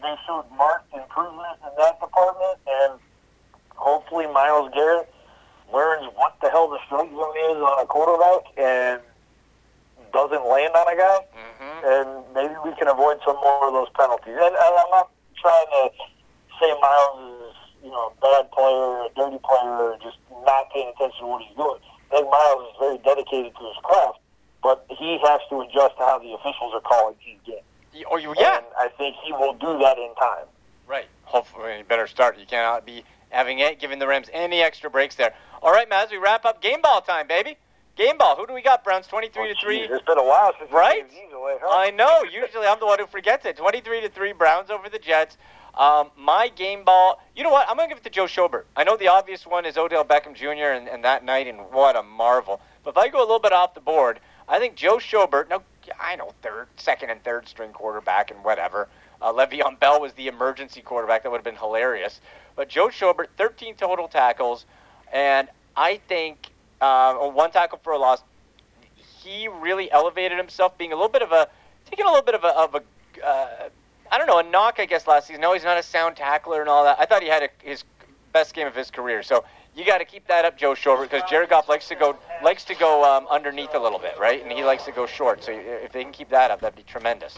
they 0.00 0.14
showed 0.26 0.44
marked 0.56 0.92
improvement 0.94 1.58
in 1.64 1.70
that 1.78 1.98
department, 2.00 2.58
and 2.68 3.00
hopefully 3.74 4.26
Myles 4.28 4.70
Garrett 4.72 5.12
learns 5.72 6.06
what 6.14 6.36
the 6.40 6.48
hell 6.50 6.68
the 6.70 6.78
strike 6.86 7.10
zone 7.10 7.34
is 7.50 7.56
on 7.58 7.82
a 7.82 7.86
quarterback 7.86 8.46
and 8.56 9.00
doesn't 10.12 10.46
land 10.48 10.72
on 10.74 10.88
a 10.92 10.96
guy 10.96 11.18
hmm 11.34 11.84
and 11.84 12.24
maybe 12.34 12.54
we 12.64 12.74
can 12.76 12.88
avoid 12.88 13.18
some 13.24 13.36
more 13.36 13.68
of 13.68 13.72
those 13.72 13.88
penalties. 13.94 14.34
And, 14.34 14.50
and 14.54 14.74
I'm 14.78 14.90
not 14.90 15.10
trying 15.40 15.66
to 15.66 15.90
say 16.58 16.74
Myles 16.80 17.50
is, 17.50 17.56
you 17.82 17.90
know, 17.90 18.12
a 18.12 18.20
bad 18.20 18.50
player, 18.52 19.06
a 19.06 19.08
dirty 19.16 19.38
player, 19.44 19.96
just 20.02 20.16
not 20.46 20.70
paying 20.72 20.88
attention 20.94 21.20
to 21.20 21.26
what 21.26 21.42
he's 21.42 21.56
doing. 21.56 21.78
I 22.10 22.16
think 22.16 22.30
Myles 22.30 22.68
is 22.70 22.76
very 22.78 22.98
dedicated 22.98 23.52
to 23.54 23.64
his 23.66 23.76
craft, 23.82 24.18
but 24.62 24.86
he 24.98 25.18
has 25.24 25.40
to 25.50 25.60
adjust 25.60 25.96
to 25.98 26.02
how 26.04 26.18
the 26.18 26.32
officials 26.32 26.72
are 26.74 26.80
calling 26.80 27.14
his 27.20 27.38
game. 27.46 28.04
Oh, 28.10 28.16
you, 28.16 28.34
yeah. 28.38 28.58
And 28.58 28.66
I 28.78 28.88
think 28.96 29.16
he 29.24 29.32
will 29.32 29.54
do 29.54 29.78
that 29.78 29.98
in 29.98 30.14
time. 30.14 30.46
Right. 30.86 31.06
Hopefully, 31.24 31.82
better 31.88 32.06
start. 32.06 32.38
You 32.38 32.46
cannot 32.46 32.86
be 32.86 33.04
having 33.30 33.58
it, 33.58 33.78
giving 33.80 33.98
the 33.98 34.06
Rams 34.06 34.28
any 34.32 34.60
extra 34.62 34.88
breaks 34.88 35.14
there. 35.16 35.34
All 35.62 35.72
right, 35.72 35.88
Matt, 35.88 36.06
as 36.06 36.10
we 36.10 36.16
wrap 36.16 36.44
up, 36.44 36.62
game 36.62 36.80
ball 36.80 37.00
time, 37.02 37.26
baby. 37.26 37.56
Game 37.96 38.16
ball. 38.16 38.36
Who 38.36 38.46
do 38.46 38.54
we 38.54 38.62
got? 38.62 38.84
Browns 38.84 39.08
23 39.08 39.42
Oh, 39.42 39.52
to 39.52 39.60
3. 39.60 39.80
It's 39.80 40.04
been 40.06 40.18
a 40.18 40.22
while 40.24 40.52
since 40.58 40.70
Right? 40.70 41.04
we 41.04 41.10
gave 41.10 41.24
these 41.26 41.32
away, 41.34 41.56
huh? 41.60 41.76
I 41.78 41.90
know. 41.90 42.22
Usually 42.22 42.66
I'm 42.66 42.78
the 42.78 42.86
one 42.86 43.00
who 43.00 43.06
forgets 43.06 43.44
it. 43.44 43.56
23 43.56 44.02
to 44.02 44.08
3 44.08 44.32
Browns 44.34 44.70
over 44.70 44.88
the 44.88 45.00
Jets. 45.00 45.36
Um, 45.78 46.10
my 46.18 46.48
game 46.48 46.82
ball, 46.82 47.22
you 47.36 47.44
know 47.44 47.50
what? 47.50 47.68
I'm 47.70 47.76
going 47.76 47.88
to 47.88 47.94
give 47.94 48.04
it 48.04 48.04
to 48.04 48.10
Joe 48.10 48.24
Schobert. 48.24 48.64
I 48.76 48.82
know 48.82 48.96
the 48.96 49.06
obvious 49.06 49.46
one 49.46 49.64
is 49.64 49.78
Odell 49.78 50.04
Beckham 50.04 50.34
Jr. 50.34 50.72
and, 50.74 50.88
and 50.88 51.04
that 51.04 51.24
night, 51.24 51.46
and 51.46 51.58
what 51.70 51.94
a 51.94 52.02
marvel. 52.02 52.60
But 52.82 52.90
if 52.90 52.96
I 52.98 53.08
go 53.08 53.20
a 53.20 53.22
little 53.22 53.38
bit 53.38 53.52
off 53.52 53.74
the 53.74 53.80
board, 53.80 54.18
I 54.48 54.58
think 54.58 54.74
Joe 54.74 54.96
Schobert, 54.96 55.48
now, 55.48 55.62
I 56.00 56.16
know 56.16 56.34
third, 56.42 56.66
second, 56.76 57.10
and 57.10 57.22
third 57.22 57.48
string 57.48 57.70
quarterback 57.70 58.32
and 58.32 58.42
whatever. 58.42 58.88
Uh, 59.22 59.32
Le'Veon 59.32 59.78
Bell 59.78 60.00
was 60.00 60.12
the 60.14 60.26
emergency 60.26 60.80
quarterback. 60.80 61.22
That 61.22 61.30
would 61.30 61.38
have 61.38 61.44
been 61.44 61.56
hilarious. 61.56 62.20
But 62.56 62.68
Joe 62.68 62.88
Schobert, 62.88 63.28
13 63.36 63.76
total 63.76 64.08
tackles, 64.08 64.66
and 65.12 65.48
I 65.76 66.00
think 66.08 66.50
uh, 66.80 67.14
one 67.14 67.52
tackle 67.52 67.78
for 67.84 67.92
a 67.92 67.98
loss 67.98 68.22
he 68.96 69.46
really 69.46 69.90
elevated 69.92 70.38
himself, 70.38 70.76
being 70.76 70.92
a 70.92 70.96
little 70.96 71.08
bit 71.08 71.22
of 71.22 71.30
a 71.30 71.48
taking 71.88 72.04
a 72.04 72.08
little 72.08 72.24
bit 72.24 72.34
of 72.34 72.44
a, 72.44 72.48
of 72.48 72.74
a 72.74 73.26
uh, 73.26 73.68
I 74.10 74.18
don't 74.18 74.26
know 74.26 74.38
a 74.38 74.42
knock 74.42 74.76
I 74.78 74.86
guess 74.86 75.06
last 75.06 75.26
season. 75.28 75.40
No, 75.40 75.52
he's 75.54 75.64
not 75.64 75.78
a 75.78 75.82
sound 75.82 76.16
tackler 76.16 76.60
and 76.60 76.68
all 76.68 76.84
that. 76.84 76.98
I 76.98 77.04
thought 77.06 77.22
he 77.22 77.28
had 77.28 77.42
a, 77.42 77.48
his 77.62 77.84
best 78.32 78.54
game 78.54 78.66
of 78.66 78.74
his 78.74 78.90
career. 78.90 79.22
So 79.22 79.44
you 79.74 79.84
got 79.84 79.98
to 79.98 80.04
keep 80.04 80.26
that 80.28 80.44
up, 80.44 80.56
Joe 80.58 80.72
Schobert, 80.74 81.02
because 81.10 81.28
Jared 81.30 81.50
Goff 81.50 81.68
likes 81.68 81.88
to 81.88 81.94
go 81.94 82.16
likes 82.42 82.64
to 82.64 82.74
go 82.74 83.04
um, 83.04 83.26
underneath 83.30 83.74
a 83.74 83.78
little 83.78 83.98
bit, 83.98 84.18
right? 84.18 84.42
And 84.42 84.50
he 84.52 84.64
likes 84.64 84.84
to 84.84 84.92
go 84.92 85.06
short. 85.06 85.42
So 85.44 85.52
if 85.52 85.92
they 85.92 86.02
can 86.02 86.12
keep 86.12 86.30
that 86.30 86.50
up, 86.50 86.60
that'd 86.60 86.76
be 86.76 86.82
tremendous. 86.82 87.36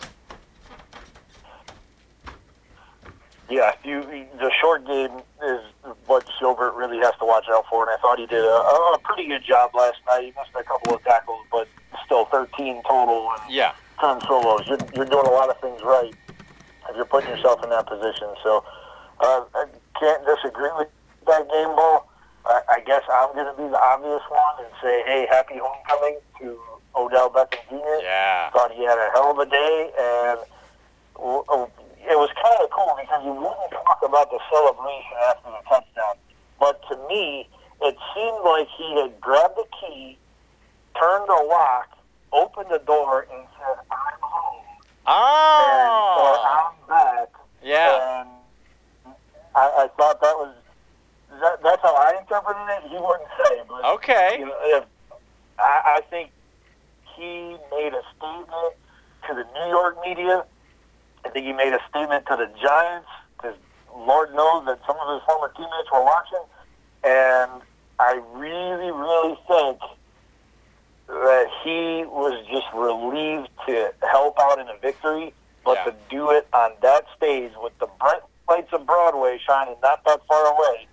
Yeah, 3.49 3.73
you, 3.83 4.01
the 4.39 4.53
short 4.61 4.87
game 4.87 5.11
is 5.45 5.61
what 6.07 6.25
Schobert 6.41 6.77
really 6.77 6.99
has 6.99 7.13
to 7.19 7.25
watch 7.25 7.47
out 7.51 7.65
for, 7.69 7.83
and 7.83 7.91
I 7.91 8.01
thought 8.01 8.21
he 8.21 8.27
did 8.27 8.45
a, 8.45 8.49
a 8.49 8.99
pretty 9.03 9.27
good 9.27 9.43
job 9.43 9.73
last 9.75 9.97
night. 10.07 10.21
He 10.23 10.27
missed 10.29 10.55
a 10.57 10.63
couple 10.63 10.95
of 10.95 11.03
tackles, 11.03 11.45
but 11.51 11.67
still 12.05 12.27
13 12.27 12.81
total 12.87 13.29
and 13.33 13.53
Yeah. 13.53 13.73
10 14.01 14.21
solos. 14.21 14.63
You're, 14.69 14.79
you're 14.95 15.05
doing 15.05 15.27
a 15.27 15.31
lot 15.31 15.51
of 15.51 15.61
things 15.61 15.83
right 15.83 16.15
if 16.91 16.97
you're 16.97 17.05
putting 17.07 17.31
yourself 17.31 17.63
in 17.63 17.71
that 17.71 17.87
position. 17.87 18.29
So 18.43 18.65
uh, 19.21 19.45
I 19.55 19.65
can't 19.99 20.25
disagree 20.27 20.71
with 20.77 20.89
that 21.27 21.49
game 21.49 21.75
ball. 21.77 22.11
I 22.45 22.61
I, 22.69 22.81
guess 22.81 23.03
I'm 23.13 23.33
going 23.35 23.47
to 23.47 23.57
be 23.57 23.69
the 23.69 23.81
obvious 23.81 24.23
one 24.29 24.65
and 24.65 24.73
say, 24.83 25.03
hey, 25.07 25.27
happy 25.31 25.61
homecoming 25.63 26.19
to 26.41 26.59
Odell 26.97 27.31
Beckham 27.31 27.61
Jr. 27.69 28.03
Yeah. 28.03 28.51
Thought 28.51 28.73
he 28.73 28.85
had 28.85 28.99
a 28.99 29.11
hell 29.13 29.31
of 29.31 29.39
a 29.39 29.47
day, 29.47 29.91
and 29.95 30.39
it 31.21 32.17
was 32.19 32.31
kind 32.35 32.59
of 32.65 32.71
cool 32.71 32.97
because 32.99 33.23
you 33.25 33.33
wouldn't 33.33 33.71
talk 33.71 34.01
about 34.03 34.31
the 34.31 34.41
celebration 34.51 35.17
after 35.29 35.51
the 35.51 35.63
touchdown. 35.69 36.17
But 36.59 36.83
to 36.89 36.97
me, 37.09 37.49
it 37.83 37.97
seemed 38.15 38.41
like 38.45 38.69
he 38.77 39.01
had 39.01 39.21
grabbed 39.21 39.57
the 39.57 39.67
key, 39.81 40.19
turned 40.99 41.29
the 41.29 41.45
lock, 41.49 41.97
opened 42.33 42.71
the 42.71 42.83
door, 42.85 43.27
and 43.31 43.47
said, 43.59 43.85
I'm 43.91 44.19
home. 44.21 44.40
And, 45.07 45.13
or 45.13 45.13
Oh. 45.13 46.43
Ah! 46.45 46.73
I'm 46.73 46.89
back. 46.89 47.29
Yeah. 47.63 48.21
And 48.21 48.29
I, 49.55 49.85
I 49.85 49.89
thought 49.97 50.21
that 50.21 50.35
was 50.37 50.55
that, 51.41 51.63
that's 51.63 51.83
how 51.83 51.95
I 51.95 52.19
interpreted 52.21 52.63
it. 52.69 52.91
He 52.91 52.97
wouldn't 52.99 53.29
say, 53.45 53.61
but 53.69 53.85
Okay. 53.95 54.37
you 54.39 54.47
know, 54.47 54.55
if, 54.63 54.85
I, 55.59 55.99
I 55.99 56.01
think 56.11 56.31
he 57.17 57.57
made 57.71 57.93
a 57.95 58.03
statement 58.17 58.75
to 59.29 59.35
the 59.35 59.45
New 59.55 59.69
York 59.71 59.97
media. 60.05 60.45
I 61.25 61.29
think 61.29 61.47
he 61.47 61.53
made 61.53 61.73
a 61.73 61.81
statement 61.89 62.27
to 62.27 62.37
the 62.37 62.47
Giants 62.61 63.09
because 63.37 63.57
Lord 63.95 64.35
knows 64.35 64.65
that 64.67 64.81
some 64.87 64.97
of 64.99 65.15
his 65.15 65.23
former 65.27 65.53
teammates 65.55 65.91
were 65.93 66.03
watching, 66.03 66.45
and 67.05 67.63
I 67.99 68.21
really, 68.33 68.91
really 68.91 69.37
think 69.47 69.79
that 71.11 71.47
he 71.65 72.05
was 72.07 72.45
just 72.47 72.67
relieved 72.75 73.49
to 73.67 73.93
help 74.11 74.39
out 74.39 74.59
in 74.59 74.69
a 74.69 74.77
victory, 74.79 75.35
but 75.65 75.77
Yeah. 75.79 75.85
to 75.85 75.95
do 76.09 76.31
it 76.31 76.47
on 76.53 76.73
that 76.81 77.05
stage 77.17 77.53
with 77.57 77.77
the 77.79 77.87
bright 77.87 78.23
lights 78.49 78.73
of 78.73 78.87
Broadway 78.87 79.39
shining 79.39 79.77
not 79.83 80.03
that 80.05 80.25
far 80.27 80.47
away, 80.47 80.87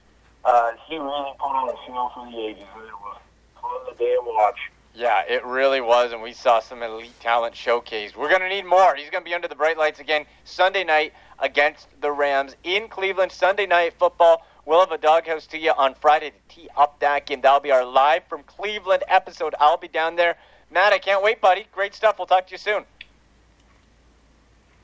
uh, 0.43 0.71
he 0.87 0.97
really 0.97 1.33
put 1.39 1.47
on 1.47 1.69
a 1.69 1.75
show 1.85 2.11
for 2.13 2.25
the 2.31 2.39
ages. 2.47 2.63
It 2.63 2.93
was 3.01 3.17
fun 3.61 3.85
to 3.85 3.93
damn 3.97 4.25
watch. 4.25 4.59
Yeah, 4.93 5.21
it 5.27 5.45
really 5.45 5.81
was, 5.81 6.11
and 6.11 6.23
we 6.23 6.33
saw 6.33 6.59
some 6.59 6.81
elite 6.81 7.19
talent 7.19 7.53
showcased. 7.53 8.15
We're 8.15 8.29
going 8.29 8.41
to 8.41 8.49
need 8.49 8.65
more. 8.65 8.95
He's 8.95 9.11
going 9.11 9.23
to 9.23 9.29
be 9.29 9.35
under 9.35 9.47
the 9.47 9.55
bright 9.55 9.77
lights 9.77 9.99
again 9.99 10.25
Sunday 10.43 10.83
night 10.83 11.13
against 11.37 11.87
the 12.01 12.11
Rams 12.11 12.55
in 12.63 12.87
Cleveland. 12.87 13.31
Sunday 13.31 13.67
night 13.67 13.93
football. 13.99 14.43
We'll 14.67 14.81
have 14.81 14.91
a 14.91 14.97
doghouse 14.97 15.47
to 15.47 15.57
you 15.57 15.71
on 15.71 15.93
Friday 15.93 16.31
to 16.31 16.53
tee 16.53 16.67
up 16.75 16.99
that 16.99 17.25
game. 17.25 17.39
That'll 17.39 17.61
be 17.61 17.71
our 17.71 17.85
live 17.85 18.23
from 18.27 18.43
Cleveland 18.43 19.01
episode. 19.07 19.55
I'll 19.61 19.77
be 19.77 19.87
down 19.87 20.17
there. 20.17 20.35
Matt, 20.69 20.91
I 20.91 20.99
can't 20.99 21.23
wait, 21.23 21.39
buddy. 21.39 21.67
Great 21.71 21.95
stuff. 21.95 22.17
We'll 22.19 22.27
talk 22.27 22.47
to 22.47 22.51
you 22.51 22.57
soon. 22.57 22.83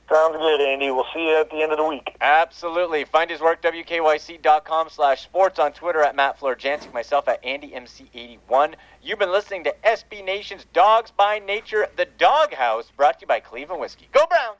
Sounds 0.09 0.37
good, 0.37 0.61
Andy. 0.61 0.89
We'll 0.89 1.05
see 1.13 1.27
you 1.27 1.37
at 1.37 1.49
the 1.49 1.61
end 1.61 1.73
of 1.73 1.77
the 1.77 1.83
week. 1.83 2.15
Absolutely. 2.21 3.03
Find 3.03 3.29
his 3.29 3.41
work, 3.41 3.61
wkyc.com 3.61 4.87
slash 4.89 5.23
sports, 5.23 5.59
on 5.59 5.73
Twitter 5.73 6.01
at 6.01 6.15
Matt 6.15 6.39
Florjancic, 6.39 6.93
myself 6.93 7.27
at 7.27 7.43
AndyMC81. 7.43 8.75
You've 9.01 9.19
been 9.19 9.33
listening 9.33 9.65
to 9.65 9.75
SB 9.83 10.23
Nation's 10.23 10.65
Dawgs 10.71 11.11
by 11.11 11.39
Nature, 11.39 11.87
the 11.97 12.05
Doghouse, 12.17 12.89
brought 12.95 13.19
to 13.19 13.23
you 13.23 13.27
by 13.27 13.41
Cleveland 13.41 13.81
Whiskey. 13.81 14.07
Go 14.13 14.25
Browns! 14.27 14.59